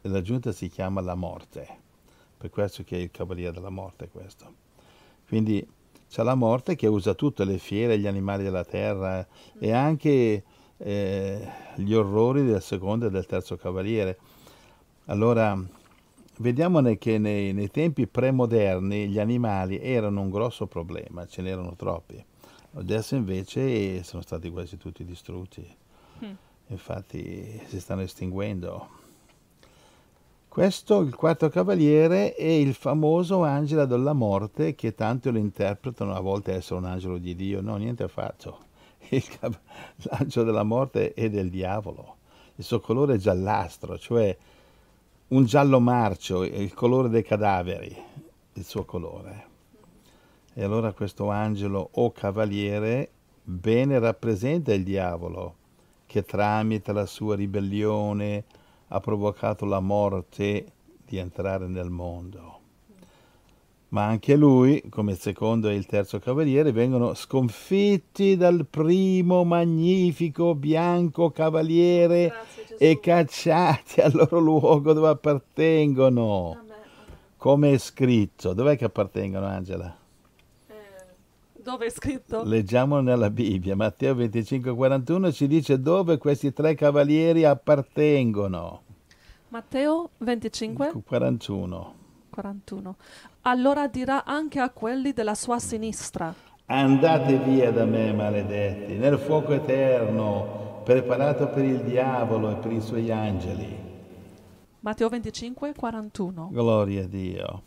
e 0.00 0.08
la 0.08 0.22
giunta 0.22 0.50
si 0.52 0.68
chiama 0.68 1.02
la 1.02 1.14
morte, 1.14 1.68
per 2.38 2.48
questo 2.48 2.84
che 2.84 2.96
è 2.96 3.00
il 3.00 3.10
cavaliere 3.10 3.52
della 3.52 3.68
morte 3.68 4.08
questo. 4.08 4.50
Quindi 5.28 5.62
c'è 6.08 6.22
la 6.22 6.34
morte 6.34 6.74
che 6.74 6.86
usa 6.86 7.12
tutte 7.12 7.44
le 7.44 7.58
fiere, 7.58 7.98
gli 7.98 8.06
animali 8.06 8.44
della 8.44 8.64
terra 8.64 9.28
e 9.58 9.72
anche 9.72 10.42
eh, 10.78 11.48
gli 11.76 11.92
orrori 11.92 12.44
del 12.44 12.62
secondo 12.62 13.06
e 13.06 13.10
del 13.10 13.26
terzo 13.26 13.56
cavaliere. 13.56 14.18
Allora, 15.06 15.58
vediamo 16.38 16.82
che 16.96 17.18
nei, 17.18 17.52
nei 17.52 17.70
tempi 17.70 18.06
premoderni 18.06 19.08
gli 19.08 19.18
animali 19.18 19.80
erano 19.80 20.20
un 20.20 20.30
grosso 20.30 20.66
problema, 20.66 21.26
ce 21.26 21.42
n'erano 21.42 21.74
troppi 21.76 22.24
Adesso 22.74 23.16
invece 23.16 24.02
sono 24.02 24.22
stati 24.22 24.50
quasi 24.50 24.76
tutti 24.76 25.04
distrutti, 25.04 25.66
mm. 26.24 26.32
infatti 26.68 27.60
si 27.66 27.80
stanno 27.80 28.02
estinguendo. 28.02 28.96
Questo, 30.48 31.00
il 31.00 31.14
quarto 31.14 31.48
cavaliere, 31.48 32.34
è 32.34 32.44
il 32.44 32.74
famoso 32.74 33.42
angelo 33.42 33.86
della 33.86 34.12
morte 34.12 34.74
che 34.74 34.94
tanto 34.94 35.30
lo 35.30 35.38
interpretano 35.38 36.14
a 36.14 36.20
volte 36.20 36.52
essere 36.52 36.80
un 36.80 36.86
angelo 36.86 37.18
di 37.18 37.34
Dio. 37.34 37.60
No, 37.60 37.76
niente 37.76 38.02
affatto. 38.02 38.66
Cav- 39.38 39.60
l'angelo 39.96 40.44
della 40.44 40.62
morte 40.62 41.14
è 41.14 41.28
del 41.30 41.50
diavolo. 41.50 42.16
Il 42.56 42.64
suo 42.64 42.80
colore 42.80 43.14
è 43.14 43.18
giallastro, 43.18 43.98
cioè 43.98 44.36
un 45.28 45.44
giallo 45.44 45.80
marcio, 45.80 46.42
il 46.42 46.72
colore 46.74 47.08
dei 47.08 47.22
cadaveri, 47.22 47.96
il 48.54 48.64
suo 48.64 48.84
colore. 48.84 49.46
E 50.54 50.64
allora 50.64 50.92
questo 50.92 51.28
angelo 51.30 51.90
o 51.92 52.10
cavaliere 52.12 53.10
bene 53.42 53.98
rappresenta 53.98 54.74
il 54.74 54.84
diavolo, 54.84 55.54
che 56.06 56.24
tramite 56.24 56.92
la 56.92 57.06
sua 57.06 57.36
ribellione 57.36 58.44
ha 58.88 59.00
provocato 59.00 59.64
la 59.66 59.80
morte 59.80 60.72
di 61.04 61.18
entrare 61.18 61.68
nel 61.68 61.90
mondo. 61.90 62.57
Ma 63.90 64.04
anche 64.04 64.36
lui, 64.36 64.82
come 64.90 65.12
il 65.12 65.18
secondo 65.18 65.68
e 65.68 65.74
il 65.74 65.86
terzo 65.86 66.18
cavaliere, 66.18 66.72
vengono 66.72 67.14
sconfitti 67.14 68.36
dal 68.36 68.66
primo 68.68 69.44
magnifico 69.44 70.54
bianco 70.54 71.30
cavaliere 71.30 72.32
e 72.78 73.00
cacciati 73.00 74.00
al 74.02 74.12
loro 74.12 74.38
luogo 74.40 74.92
dove 74.92 75.08
appartengono. 75.08 76.64
Come 77.38 77.72
è 77.72 77.78
scritto. 77.78 78.52
Dov'è 78.52 78.76
che 78.76 78.84
appartengono, 78.84 79.46
Angela? 79.46 79.96
Dove 81.68 81.86
è 81.86 81.90
scritto? 81.90 82.44
Leggiamo 82.44 83.00
nella 83.00 83.30
Bibbia, 83.30 83.76
Matteo 83.76 84.14
25, 84.14 84.74
41 84.74 85.32
ci 85.32 85.46
dice 85.46 85.80
dove 85.80 86.16
questi 86.16 86.52
tre 86.52 86.74
cavalieri 86.74 87.44
appartengono. 87.44 88.82
Matteo 89.48 90.10
25? 90.18 90.92
41. 91.04 91.94
41. 92.30 92.96
Allora 93.42 93.86
dirà 93.86 94.24
anche 94.24 94.60
a 94.60 94.70
quelli 94.70 95.12
della 95.12 95.34
sua 95.34 95.58
sinistra. 95.58 96.34
Andate 96.66 97.38
via 97.38 97.72
da 97.72 97.84
me, 97.84 98.12
maledetti, 98.12 98.94
nel 98.94 99.18
fuoco 99.18 99.52
eterno, 99.52 100.80
preparato 100.84 101.48
per 101.48 101.64
il 101.64 101.80
diavolo 101.82 102.50
e 102.50 102.54
per 102.56 102.72
i 102.72 102.80
suoi 102.80 103.10
angeli. 103.10 103.86
Matteo 104.80 105.08
25, 105.08 105.72
41. 105.74 106.48
Gloria 106.52 107.04
a 107.04 107.06
Dio. 107.06 107.62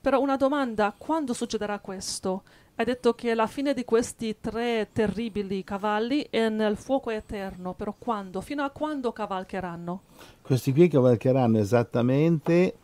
Però 0.00 0.20
una 0.20 0.36
domanda, 0.36 0.94
quando 0.96 1.32
succederà 1.32 1.78
questo? 1.78 2.42
Hai 2.74 2.86
detto 2.86 3.12
che 3.14 3.34
la 3.34 3.46
fine 3.46 3.74
di 3.74 3.84
questi 3.84 4.38
tre 4.40 4.88
terribili 4.92 5.62
cavalli 5.62 6.26
è 6.30 6.48
nel 6.48 6.76
fuoco 6.76 7.10
eterno, 7.10 7.74
però 7.74 7.94
quando? 7.98 8.40
Fino 8.40 8.62
a 8.62 8.70
quando 8.70 9.12
cavalcheranno? 9.12 10.02
Questi 10.40 10.72
qui 10.72 10.88
cavalcheranno 10.88 11.58
esattamente 11.58 12.74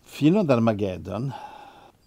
fino 0.00 0.40
ad 0.40 0.50
Armageddon, 0.50 1.32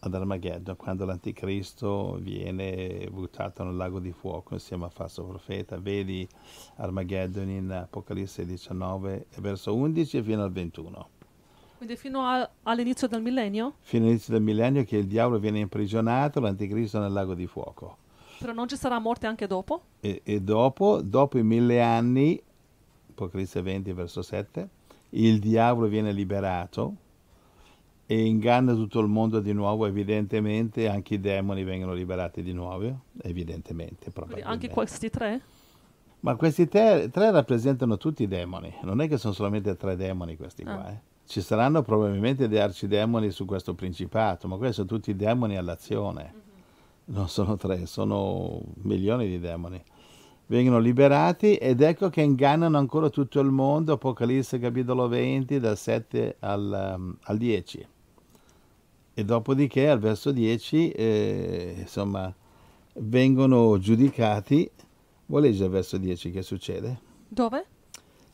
ad 0.05 0.13
Armageddon, 0.13 0.75
quando 0.75 1.05
l'anticristo 1.05 2.17
viene 2.19 3.07
buttato 3.09 3.63
nel 3.63 3.75
lago 3.75 3.99
di 3.99 4.11
fuoco 4.11 4.53
insieme 4.53 4.83
al 4.83 4.91
falso 4.91 5.23
profeta. 5.23 5.77
Vedi 5.77 6.27
Armageddon 6.75 7.49
in 7.49 7.71
Apocalisse 7.71 8.45
19, 8.45 9.27
verso 9.37 9.73
11 9.73 10.21
fino 10.21 10.43
al 10.43 10.51
21. 10.51 11.09
Quindi 11.77 11.95
fino 11.95 12.21
a, 12.21 12.49
all'inizio 12.63 13.07
del 13.07 13.21
millennio? 13.21 13.75
Fino 13.79 14.03
all'inizio 14.03 14.33
del 14.33 14.43
millennio 14.43 14.83
che 14.83 14.97
il 14.97 15.07
diavolo 15.07 15.39
viene 15.39 15.59
imprigionato, 15.59 16.41
l'anticristo 16.41 16.99
nel 16.99 17.11
lago 17.11 17.33
di 17.33 17.47
fuoco. 17.47 17.97
Però 18.39 18.51
non 18.51 18.67
ci 18.67 18.75
sarà 18.75 18.99
morte 18.99 19.25
anche 19.25 19.47
dopo? 19.47 19.83
E, 20.01 20.21
e 20.23 20.41
dopo, 20.41 21.01
dopo 21.01 21.37
i 21.37 21.43
mille 21.43 21.81
anni, 21.81 22.41
Apocalisse 23.09 23.61
20 23.61 23.93
verso 23.93 24.21
7, 24.21 24.69
il 25.11 25.39
diavolo 25.39 25.87
viene 25.87 26.11
liberato 26.11 26.95
e 28.05 28.25
inganna 28.25 28.73
tutto 28.73 28.99
il 28.99 29.07
mondo 29.07 29.39
di 29.39 29.53
nuovo, 29.53 29.85
evidentemente 29.85 30.89
anche 30.89 31.15
i 31.15 31.19
demoni 31.19 31.63
vengono 31.63 31.93
liberati 31.93 32.43
di 32.43 32.51
nuovo, 32.51 33.01
evidentemente. 33.21 34.11
Anche 34.43 34.69
questi 34.69 35.09
tre? 35.09 35.41
Ma 36.21 36.35
questi 36.35 36.67
tre, 36.67 37.09
tre, 37.09 37.31
rappresentano 37.31 37.97
tutti 37.97 38.23
i 38.23 38.27
demoni, 38.27 38.73
non 38.83 39.01
è 39.01 39.07
che 39.07 39.17
sono 39.17 39.33
solamente 39.33 39.75
tre 39.75 39.95
demoni 39.95 40.37
questi 40.37 40.63
ah. 40.63 40.73
qua. 40.73 40.89
Eh. 40.91 40.99
Ci 41.25 41.41
saranno 41.41 41.81
probabilmente 41.81 42.47
dei 42.47 42.59
arcidemoni 42.59 43.29
su 43.31 43.45
questo 43.45 43.73
principato, 43.73 44.47
ma 44.47 44.57
questi 44.57 44.75
sono 44.75 44.87
tutti 44.87 45.15
demoni 45.15 45.57
all'azione. 45.57 46.33
Mm-hmm. 46.33 47.17
Non 47.17 47.27
sono 47.27 47.57
tre, 47.57 47.85
sono 47.85 48.61
milioni 48.83 49.27
di 49.27 49.39
demoni. 49.39 49.81
Vengono 50.45 50.79
liberati 50.79 51.55
ed 51.55 51.81
ecco 51.81 52.09
che 52.09 52.21
ingannano 52.21 52.77
ancora 52.77 53.09
tutto 53.09 53.39
il 53.39 53.49
mondo, 53.49 53.93
Apocalisse 53.93 54.59
capitolo 54.59 55.07
20, 55.07 55.59
dal 55.59 55.77
7 55.77 56.35
al, 56.39 56.95
um, 56.97 57.17
al 57.23 57.37
10. 57.37 57.87
E 59.15 59.23
dopodiché 59.23 59.89
al 59.89 59.99
verso 59.99 60.31
10, 60.31 60.89
eh, 60.89 61.75
insomma, 61.79 62.33
vengono 62.95 63.77
giudicati. 63.77 64.69
Vuoi 65.27 65.43
leggere 65.43 65.65
il 65.65 65.71
verso 65.71 65.97
10 65.97 66.31
che 66.31 66.41
succede? 66.41 66.99
Dove? 67.27 67.65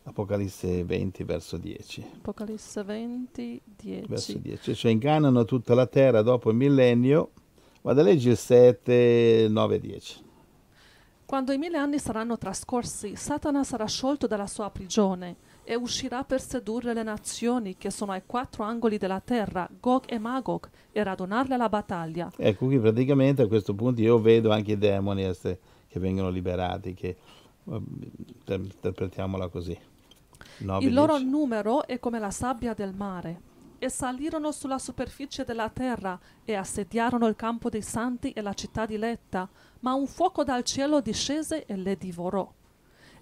Apocalisse 0.04 0.84
20, 0.86 1.24
verso 1.24 1.58
10. 1.58 2.06
Apocalisse 2.18 2.84
20, 2.84 3.62
Verso 4.08 4.32
10. 4.32 4.40
10. 4.42 4.76
Cioè 4.76 4.92
ingannano 4.92 5.44
tutta 5.46 5.74
la 5.76 5.86
terra 5.86 6.22
dopo 6.22 6.50
il 6.50 6.56
millennio. 6.56 7.32
Vado 7.82 8.00
a 8.00 8.04
leggere 8.04 8.32
il 8.32 8.38
7, 8.38 9.48
9, 9.50 9.80
10. 9.80 10.24
Quando 11.26 11.52
i 11.52 11.58
mille 11.58 11.78
anni 11.78 12.00
saranno 12.00 12.38
trascorsi, 12.38 13.16
Satana 13.16 13.64
sarà 13.64 13.86
sciolto 13.86 14.26
dalla 14.26 14.48
sua 14.48 14.70
prigione 14.72 15.36
e 15.70 15.76
uscirà 15.76 16.24
per 16.24 16.42
sedurre 16.42 16.96
le 16.96 17.04
nazioni 17.04 17.78
che 17.78 17.92
sono 17.92 18.14
ai 18.14 18.24
quattro 18.26 18.64
angoli 18.64 18.98
della 18.98 19.20
terra, 19.20 19.70
Gog 19.80 20.06
e 20.08 20.18
Magog, 20.18 20.68
e 20.92 21.04
radunarle 21.04 21.54
alla 21.54 21.70
battaglia. 21.70 22.32
Ecco, 22.38 22.66
qui 22.66 22.80
praticamente 22.80 23.44
a 23.44 23.48
questo 23.48 23.76
punto 23.76 24.02
io 24.02 24.18
vedo 24.20 24.50
anche 24.52 24.72
i 24.72 24.78
demoni 24.80 25.22
essere- 25.22 25.60
che 25.88 26.00
vengono 26.00 26.32
liberati, 26.32 26.96
che 26.96 27.10
eh, 27.10 27.16
inter- 27.66 28.60
interpretiamola 28.64 29.48
così. 29.50 29.78
9, 30.58 30.84
Il 30.86 30.92
loro 30.92 31.18
10. 31.18 31.30
numero 31.30 31.86
è 31.86 32.00
come 32.00 32.18
la 32.18 32.32
sabbia 32.32 32.74
del 32.74 32.96
mare. 32.96 33.42
E 33.78 33.90
salirono 33.90 34.52
sulla 34.52 34.80
superficie 34.80 35.44
della 35.46 35.70
terra 35.70 36.20
e 36.44 36.56
assediarono 36.56 37.28
il 37.28 37.36
campo 37.36 37.70
dei 37.70 37.84
santi 37.84 38.32
e 38.32 38.42
la 38.42 38.54
città 38.54 38.88
diletta, 38.88 39.48
ma 39.82 39.94
un 39.94 40.08
fuoco 40.08 40.44
dal 40.44 40.64
cielo 40.64 41.00
discese 41.00 41.66
e 41.68 41.76
le 41.76 41.96
divorò. 41.96 42.52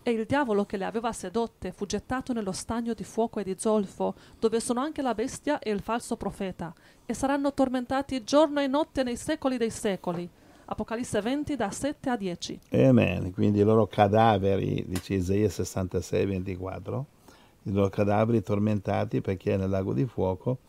E 0.08 0.12
il 0.12 0.26
diavolo 0.26 0.64
che 0.66 0.78
le 0.78 0.86
aveva 0.86 1.12
sedotte 1.12 1.74
fu 1.74 1.86
gettato 1.86 2.32
nello 2.32 2.54
stagno 2.54 2.94
di 2.94 3.04
fuoco 3.04 3.42
e 3.42 3.44
di 3.44 3.56
zolfo, 3.58 4.16
dove 4.40 4.62
sono 4.62 4.80
anche 4.80 5.02
la 5.02 5.14
bestia 5.14 5.60
e 5.60 5.70
il 5.70 5.82
falso 5.82 6.16
profeta, 6.16 6.74
e 7.06 7.14
saranno 7.14 7.54
tormentati 7.54 8.24
giorno 8.24 8.62
e 8.62 8.68
notte 8.68 9.04
nei 9.04 9.18
secoli 9.18 9.58
dei 9.58 9.70
secoli. 9.70 10.30
Apocalisse 10.64 11.20
20 11.20 11.58
da 11.58 11.72
7 11.72 12.10
a 12.10 12.16
10. 12.16 12.60
Amen. 12.72 13.34
Quindi 13.34 13.60
i 13.60 13.64
loro 13.64 13.86
cadaveri, 13.86 14.86
dice 14.88 15.16
Isaia 15.16 15.50
66, 15.50 16.26
24, 16.26 17.06
i 17.64 17.72
loro 17.74 17.90
cadaveri 17.90 18.42
tormentati 18.42 19.20
perché 19.20 19.58
nel 19.58 19.70
lago 19.70 19.92
di 19.92 20.06
fuoco, 20.06 20.60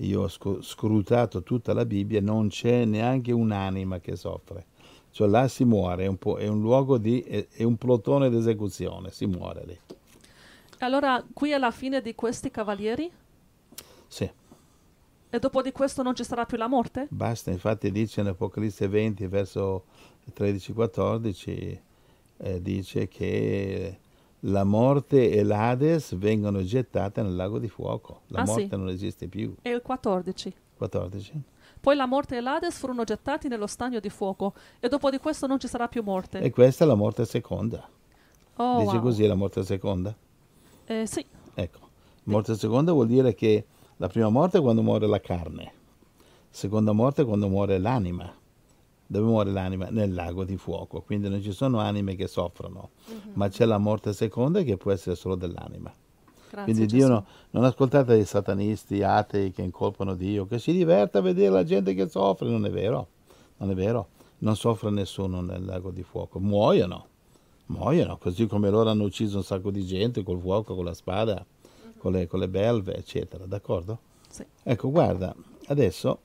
io 0.00 0.24
ho 0.24 0.60
scrutato 0.60 1.42
tutta 1.42 1.72
la 1.72 1.86
Bibbia, 1.86 2.20
non 2.20 2.48
c'è 2.48 2.84
neanche 2.84 3.32
un'anima 3.32 4.00
che 4.00 4.16
soffre. 4.16 4.66
Cioè 5.12 5.28
là 5.28 5.46
si 5.46 5.64
muore, 5.64 6.04
è 6.04 6.06
un, 6.08 6.16
po', 6.16 6.36
è 6.38 6.46
un 6.48 6.60
luogo 6.60 6.96
di, 6.98 7.20
è, 7.20 7.46
è 7.50 7.62
un 7.62 7.76
plotone 7.76 8.28
d'esecuzione, 8.30 9.10
si 9.10 9.26
muore 9.26 9.62
lì. 9.66 9.78
Allora 10.78 11.24
qui 11.32 11.50
è 11.50 11.58
la 11.58 11.70
fine 11.70 12.00
di 12.00 12.14
questi 12.14 12.50
cavalieri? 12.50 13.10
Sì, 14.08 14.28
E 15.30 15.38
dopo 15.38 15.62
di 15.62 15.70
questo 15.72 16.02
non 16.02 16.14
ci 16.14 16.24
sarà 16.24 16.44
più 16.44 16.56
la 16.56 16.66
morte? 16.66 17.06
basta, 17.10 17.50
infatti 17.50 17.90
dice 17.92 18.20
in 18.22 18.26
Apocalisse 18.28 18.88
20, 18.88 19.26
verso 19.28 19.84
13-14, 20.34 21.78
eh, 22.38 22.60
dice 22.62 23.08
che 23.08 23.98
la 24.40 24.64
morte 24.64 25.30
e 25.30 25.42
l'Ades 25.44 26.16
vengono 26.16 26.62
gettate 26.62 27.22
nel 27.22 27.34
lago 27.36 27.58
di 27.58 27.68
fuoco. 27.68 28.22
La 28.28 28.40
Ah, 28.40 28.46
sì. 28.46 28.52
morte 28.60 28.76
non 28.76 28.88
esiste 28.88 29.28
più. 29.28 29.54
E 29.62 29.70
il 29.70 29.82
14. 29.82 30.52
14. 30.76 31.42
Poi 31.82 31.96
la 31.96 32.06
morte 32.06 32.36
e 32.36 32.40
l'Ades 32.40 32.78
furono 32.78 33.02
gettati 33.02 33.48
nello 33.48 33.66
stagno 33.66 33.98
di 33.98 34.08
fuoco 34.08 34.54
e 34.78 34.88
dopo 34.88 35.10
di 35.10 35.18
questo 35.18 35.48
non 35.48 35.58
ci 35.58 35.66
sarà 35.66 35.88
più 35.88 36.02
morte. 36.02 36.38
E 36.38 36.50
questa 36.50 36.84
è 36.84 36.86
la 36.86 36.94
morte 36.94 37.24
seconda. 37.24 37.86
oh, 38.56 38.78
dice 38.78 38.94
wow. 38.94 39.02
così 39.02 39.26
la 39.26 39.34
morte 39.34 39.64
seconda? 39.64 40.14
Eh, 40.84 41.06
sì, 41.06 41.26
Ecco, 41.54 41.80
morte 42.24 42.54
seconda 42.54 42.92
vuol 42.92 43.06
dire 43.06 43.34
che 43.34 43.66
la 43.96 44.08
prima 44.08 44.28
morte 44.30 44.58
è 44.58 44.60
quando 44.60 44.82
muore 44.82 45.06
la 45.06 45.20
carne, 45.20 45.72
seconda 46.48 46.92
morte 46.92 47.22
è 47.22 47.24
quando 47.24 47.48
muore 47.48 47.78
l'anima. 47.78 48.32
Dove 49.04 49.26
muore 49.26 49.50
l'anima? 49.50 49.88
Nel 49.90 50.14
lago 50.14 50.44
di 50.44 50.56
fuoco. 50.56 51.02
Quindi 51.02 51.28
non 51.28 51.42
ci 51.42 51.52
sono 51.52 51.80
anime 51.80 52.14
che 52.14 52.26
soffrono, 52.26 52.90
ma 53.34 53.48
c'è 53.48 53.66
la 53.66 53.76
morte 53.76 54.14
seconda 54.14 54.62
che 54.62 54.78
può 54.78 54.90
essere 54.90 55.16
solo 55.16 55.34
dell'anima. 55.34 55.92
Grazie 56.52 56.72
Quindi 56.72 56.86
Gesù. 56.86 57.06
Dio 57.06 57.14
no- 57.14 57.26
non 57.50 57.64
ascoltate 57.64 58.16
i 58.16 58.24
satanisti, 58.24 59.02
atei 59.02 59.50
che 59.50 59.62
incolpano 59.62 60.14
Dio, 60.14 60.46
che 60.46 60.58
si 60.58 60.72
diverte 60.72 61.18
a 61.18 61.20
vedere 61.22 61.50
la 61.50 61.64
gente 61.64 61.94
che 61.94 62.08
soffre. 62.08 62.48
Non 62.48 62.64
è 62.66 62.70
vero, 62.70 63.08
non 63.56 63.70
è 63.70 63.74
vero. 63.74 64.08
Non 64.38 64.56
soffre 64.56 64.90
nessuno 64.90 65.40
nel 65.40 65.64
lago 65.64 65.90
di 65.90 66.02
fuoco. 66.02 66.38
Muoiono, 66.40 67.06
muoiono, 67.66 68.18
così 68.18 68.46
come 68.46 68.70
loro 68.70 68.90
hanno 68.90 69.04
ucciso 69.04 69.38
un 69.38 69.44
sacco 69.44 69.70
di 69.70 69.84
gente 69.86 70.22
col 70.22 70.40
fuoco, 70.40 70.74
con 70.74 70.84
la 70.84 70.94
spada, 70.94 71.44
con 71.98 72.12
le, 72.12 72.26
con 72.26 72.40
le 72.40 72.48
belve, 72.48 72.96
eccetera. 72.96 73.46
D'accordo? 73.46 73.98
Sì. 74.28 74.44
Ecco, 74.64 74.90
guarda, 74.90 75.34
adesso 75.66 76.18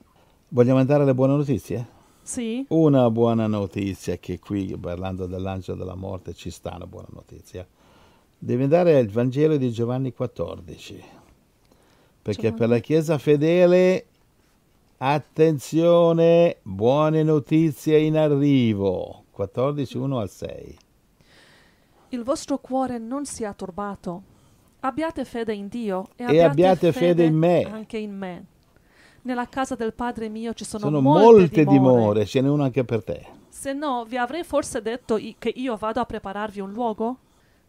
vogliamo 0.48 0.80
andare 0.80 1.04
alle 1.04 1.14
buone 1.14 1.36
notizie? 1.36 1.96
Sì, 2.22 2.64
Una 2.68 3.08
buona 3.10 3.46
notizia 3.46 4.18
che 4.18 4.38
qui, 4.38 4.76
parlando 4.76 5.26
dell'angelo 5.26 5.78
della 5.78 5.94
morte, 5.94 6.34
ci 6.34 6.50
sta 6.50 6.74
una 6.74 6.86
buona 6.86 7.08
notizia. 7.12 7.66
Devi 8.40 8.62
andare 8.62 8.96
al 8.96 9.08
Vangelo 9.08 9.56
di 9.56 9.70
Giovanni 9.72 10.12
14, 10.12 11.02
perché 12.22 12.40
Giovanni. 12.42 12.58
per 12.58 12.68
la 12.68 12.78
Chiesa 12.78 13.18
fedele, 13.18 14.06
attenzione, 14.98 16.58
buone 16.62 17.22
notizie 17.22 17.98
in 17.98 18.16
arrivo. 18.16 19.24
14, 19.30 19.96
1 19.98 20.18
al 20.18 20.30
6. 20.30 20.78
il 22.10 22.22
vostro 22.22 22.58
cuore 22.58 22.98
non 22.98 23.24
sia 23.26 23.52
turbato. 23.52 24.22
Abbiate 24.80 25.24
fede 25.24 25.52
in 25.54 25.66
Dio 25.68 26.08
e, 26.16 26.24
E 26.36 26.40
abbiate 26.42 26.92
fede 26.92 27.24
in 27.24 27.34
me. 27.34 27.62
anche 27.64 27.98
in 27.98 28.16
me. 28.16 28.44
Nella 29.22 29.48
casa 29.48 29.74
del 29.74 29.92
Padre 29.92 30.28
mio 30.28 30.54
ci 30.54 30.64
sono, 30.64 30.84
Sono 30.84 31.00
molte, 31.00 31.24
molte 31.24 31.64
dimore. 31.64 31.78
dimore, 31.98 32.24
ce 32.26 32.40
n'è 32.40 32.48
una 32.48 32.64
anche 32.64 32.84
per 32.84 33.02
te. 33.02 33.26
Se 33.48 33.72
no, 33.72 34.04
vi 34.08 34.16
avrei 34.16 34.44
forse 34.44 34.80
detto 34.80 35.18
che 35.38 35.52
io 35.54 35.76
vado 35.76 36.00
a 36.00 36.06
prepararvi 36.06 36.60
un 36.60 36.72
luogo? 36.72 37.18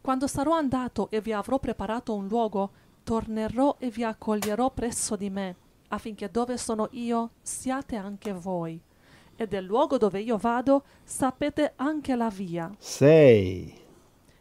Quando 0.01 0.27
sarò 0.27 0.53
andato 0.53 1.09
e 1.11 1.21
vi 1.21 1.33
avrò 1.33 1.59
preparato 1.59 2.15
un 2.15 2.27
luogo, 2.27 2.71
tornerò 3.03 3.75
e 3.79 3.89
vi 3.89 4.03
accoglierò 4.03 4.71
presso 4.71 5.15
di 5.15 5.29
me, 5.29 5.55
affinché 5.89 6.29
dove 6.31 6.57
sono 6.57 6.87
io 6.91 7.31
siate 7.41 7.95
anche 7.95 8.31
voi. 8.33 8.79
E 9.35 9.47
del 9.47 9.65
luogo 9.65 9.97
dove 9.97 10.19
io 10.21 10.37
vado 10.37 10.83
sapete 11.03 11.73
anche 11.75 12.15
la 12.15 12.29
via. 12.29 12.71
6. 12.77 13.73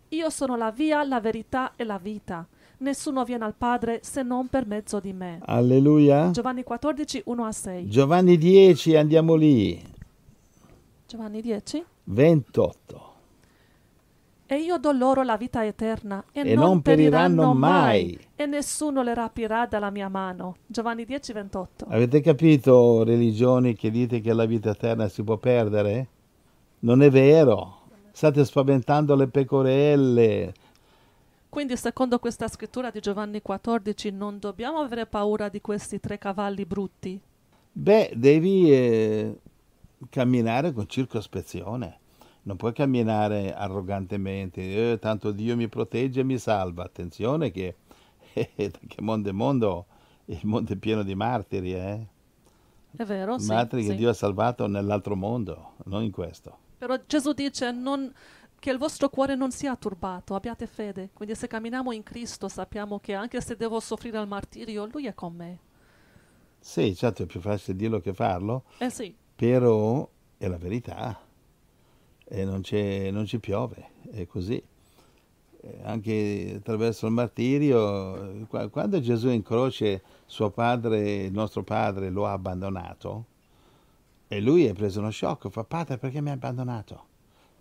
Io 0.09 0.31
sono 0.31 0.57
la 0.57 0.71
via, 0.71 1.05
la 1.05 1.21
verità 1.21 1.73
e 1.77 1.85
la 1.85 1.99
vita. 1.99 2.47
Nessuno 2.79 3.25
viene 3.25 3.45
al 3.45 3.55
Padre 3.55 4.01
se 4.03 4.23
non 4.23 4.47
per 4.47 4.67
mezzo 4.67 5.01
di 5.01 5.13
me. 5.13 5.41
Alleluia. 5.45 6.31
Giovanni 6.31 6.63
14, 6.63 7.23
1 7.27 7.45
a 7.45 7.53
6. 7.53 7.89
Giovanni 7.89 8.39
10, 8.39 8.97
andiamo 8.97 9.35
lì. 9.35 9.83
Giovanni 11.07 11.41
10. 11.41 11.85
28. 12.05 13.08
E 14.51 14.57
io 14.57 14.79
do 14.79 14.93
loro 14.93 15.23
la 15.25 15.37
vita 15.37 15.63
eterna 15.67 16.25
e, 16.33 16.41
E 16.41 16.55
non 16.55 16.81
periranno 16.81 17.53
mai. 17.53 18.19
e 18.35 18.47
nessuno 18.47 19.03
le 19.03 19.13
rapirà 19.13 19.67
dalla 19.67 19.91
mia 19.91 20.09
mano. 20.09 20.57
Giovanni 20.67 21.05
10, 21.05 21.33
28. 21.35 21.85
Avete 21.91 22.23
capito, 22.23 23.05
religioni 23.05 23.75
che 23.75 23.91
dite 23.91 24.23
che 24.23 24.33
la 24.33 24.47
vita 24.47 24.71
eterna 24.71 25.07
si 25.09 25.23
può 25.23 25.37
perdere? 25.37 26.09
Non 26.81 27.03
è 27.03 27.11
vero. 27.11 27.81
State 28.11 28.43
spaventando 28.47 29.15
le 29.17 29.29
pecorelle. 29.29 30.55
Quindi, 31.51 31.77
secondo 31.77 32.19
questa 32.19 32.49
scrittura 32.49 32.91
di 32.91 33.01
Giovanni 33.01 33.43
14, 33.43 34.11
non 34.13 34.39
dobbiamo 34.39 34.79
avere 34.79 35.05
paura 35.05 35.51
di 35.51 35.61
questi 35.61 36.01
tre 36.01 36.17
cavalli 36.17 36.65
brutti. 36.65 37.21
Beh, 37.71 38.13
devi 38.15 38.73
eh, 38.73 39.39
camminare 40.09 40.73
con 40.73 40.89
circospezione. 40.89 41.98
Non 42.49 42.57
puoi 42.57 42.73
camminare 42.73 43.55
arrogantemente. 43.55 44.93
"Eh, 44.93 44.99
tanto 44.99 45.33
Dio 45.33 45.55
mi 45.55 45.69
protegge 45.69 46.21
e 46.21 46.25
mi 46.25 46.39
salva. 46.39 46.83
Attenzione 46.83 47.51
che, 47.51 47.77
che 48.33 49.01
mondo 49.01 49.29
è 49.29 49.33
mondo, 49.33 49.85
il 50.25 50.41
mondo 50.45 50.73
è 50.73 50.77
pieno 50.77 51.03
di 51.03 51.15
martiri, 51.15 51.75
eh? 51.75 52.07
È 52.97 53.05
vero? 53.05 53.39
Sì, 53.39 53.47
martiri 53.49 53.83
che 53.85 53.91
sì. 53.91 53.97
Dio 53.97 54.09
ha 54.09 54.15
salvato 54.15 54.67
nell'altro 54.67 55.15
mondo, 55.15 55.75
non 55.85 56.03
in 56.03 56.11
questo. 56.11 56.57
Però 56.79 56.97
Gesù 57.07 57.33
dice 57.35 57.71
non- 57.71 58.11
che 58.59 58.71
il 58.71 58.79
vostro 58.79 59.11
cuore 59.11 59.35
non 59.35 59.51
sia 59.51 59.77
turbato, 59.77 60.35
abbiate 60.35 60.67
fede. 60.67 61.11
Quindi 61.13 61.35
se 61.35 61.47
camminiamo 61.49 61.93
in 61.93 62.03
Cristo 62.03 62.49
sappiamo 62.49 62.99
che 62.99 63.13
anche 63.15 63.43
se 63.43 63.57
devo 63.57 63.79
soffrire 63.79 64.19
il 64.21 64.27
martirio, 64.27 64.87
Lui 64.87 65.07
è 65.07 65.15
con 65.15 65.35
me. 65.35 65.59
Sì, 66.61 66.95
certo 66.97 67.23
è 67.23 67.27
più 67.27 67.41
facile 67.41 67.77
dirlo 67.77 68.01
che 68.01 68.13
farlo, 68.15 68.65
Eh 68.79 68.91
sì, 68.91 69.15
però 69.37 70.09
è 70.37 70.49
la 70.49 70.57
verità 70.59 71.19
e 72.29 72.45
non, 72.45 72.63
non 73.13 73.27
ci 73.27 73.39
piove, 73.39 73.91
è 74.11 74.27
così. 74.27 74.63
Eh, 75.61 75.79
Anche 75.83 76.55
attraverso 76.57 77.07
il 77.07 77.13
martirio, 77.13 78.31
eh, 78.33 78.47
qua- 78.47 78.69
quando 78.69 79.01
Gesù 79.01 79.29
in 79.31 79.43
croce 79.43 80.03
suo 80.27 80.51
padre, 80.51 81.25
il 81.25 81.33
nostro 81.33 81.63
padre, 81.63 82.11
lo 82.11 82.27
ha 82.27 82.33
abbandonato, 82.33 83.25
e 84.29 84.41
lui 84.41 84.67
è 84.67 84.75
preso 84.75 85.01
uno 85.01 85.11
shock, 85.11 85.49
fa 85.49 85.65
padre 85.65 85.97
perché 85.97 86.21
mi 86.21 86.29
ha 86.31 86.35
abbandonato? 86.35 87.07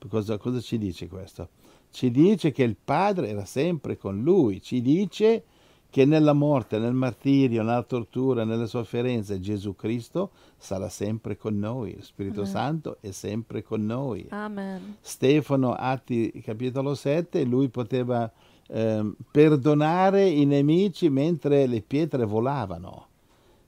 Cosa, 0.10 0.38
cosa 0.38 0.60
ci 0.60 0.78
dice 0.78 1.08
questo? 1.08 1.50
Ci 1.90 2.12
dice 2.12 2.52
che 2.52 2.64
il 2.64 2.76
padre 2.76 3.30
era 3.30 3.46
sempre 3.46 3.98
con 3.98 4.22
lui, 4.22 4.62
ci 4.62 4.82
dice 4.82 5.44
che 5.90 6.06
nella 6.06 6.34
morte, 6.34 6.80
nel 6.80 6.94
martirio, 6.94 7.64
nella 7.64 7.84
tortura, 7.84 8.44
nelle 8.44 8.68
sofferenze 8.68 9.40
Gesù 9.40 9.76
Cristo 9.76 10.32
sarà 10.58 10.90
sempre 10.90 11.38
con 11.38 11.58
noi, 11.58 11.92
il 11.96 12.04
Spirito 12.04 12.42
Amen. 12.42 12.52
Santo 12.52 12.98
è 13.00 13.12
sempre 13.12 13.64
con 13.64 13.86
noi. 13.86 14.26
amen. 14.30 14.98
Stefano, 15.02 15.74
Atti 15.74 16.42
capitolo 16.44 16.94
7, 16.94 17.44
lui 17.46 17.70
poteva 17.70 18.32
ehm, 18.68 19.16
perdonare 19.32 20.28
i 20.28 20.46
nemici 20.46 21.10
mentre 21.10 21.66
le 21.68 21.82
pietre 21.82 22.26
volavano, 22.26 23.08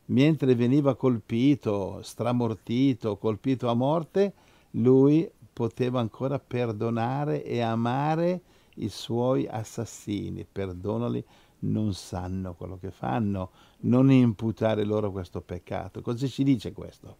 mentre 0.05 0.55
veniva 0.55 0.95
colpito, 0.95 1.99
stramortito, 2.01 3.17
colpito 3.17 3.69
a 3.69 3.73
morte, 3.73 4.33
lui 4.71 5.29
poteva 5.53 5.99
ancora 5.99 6.39
perdonare 6.39 7.43
e 7.43 7.61
amare 7.61 8.41
i 8.75 8.89
suoi 8.89 9.47
assassini. 9.47 10.45
Perdonali, 10.49 11.23
non 11.59 11.93
sanno 11.93 12.53
quello 12.53 12.77
che 12.77 12.91
fanno, 12.91 13.51
non 13.81 14.11
imputare 14.11 14.83
loro 14.83 15.11
questo 15.11 15.41
peccato. 15.41 16.01
Cosa 16.01 16.27
ci 16.27 16.43
dice 16.43 16.71
questo? 16.71 17.17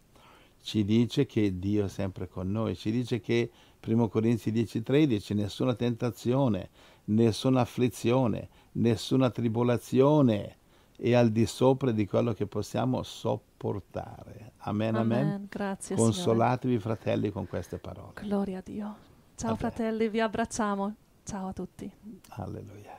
Ci 0.62 0.84
dice 0.84 1.26
che 1.26 1.58
Dio 1.58 1.86
è 1.86 1.90
sempre 1.90 2.28
con 2.28 2.52
noi, 2.52 2.76
ci 2.76 2.92
dice 2.92 3.20
che 3.20 3.50
1 3.86 4.10
Corinzi 4.10 4.52
10:13 4.52 5.34
nessuna 5.34 5.74
tentazione, 5.74 6.70
nessuna 7.06 7.62
afflizione, 7.62 8.50
nessuna 8.74 9.30
tribolazione 9.30 10.58
è 10.98 11.14
al 11.14 11.30
di 11.30 11.46
sopra 11.46 11.92
di 11.92 12.06
quello 12.06 12.34
che 12.34 12.46
possiamo 12.46 13.04
sopportare. 13.04 14.54
Amen, 14.58 14.96
amen. 14.96 15.26
Amen. 15.26 15.48
Grazie, 15.50 15.96
Consolatevi 15.96 16.78
fratelli 16.78 17.32
con 17.32 17.48
queste 17.48 17.78
parole. 17.78 18.14
Gloria 18.16 18.58
a 18.58 18.62
Dio. 18.64 18.96
Ciao 19.36 19.56
Vabbè. 19.56 19.60
fratelli, 19.60 20.10
vi 20.10 20.20
abbracciamo. 20.20 20.94
Ciao 21.24 21.48
a 21.48 21.54
tutti. 21.54 21.90
Alleluia. 22.32 22.99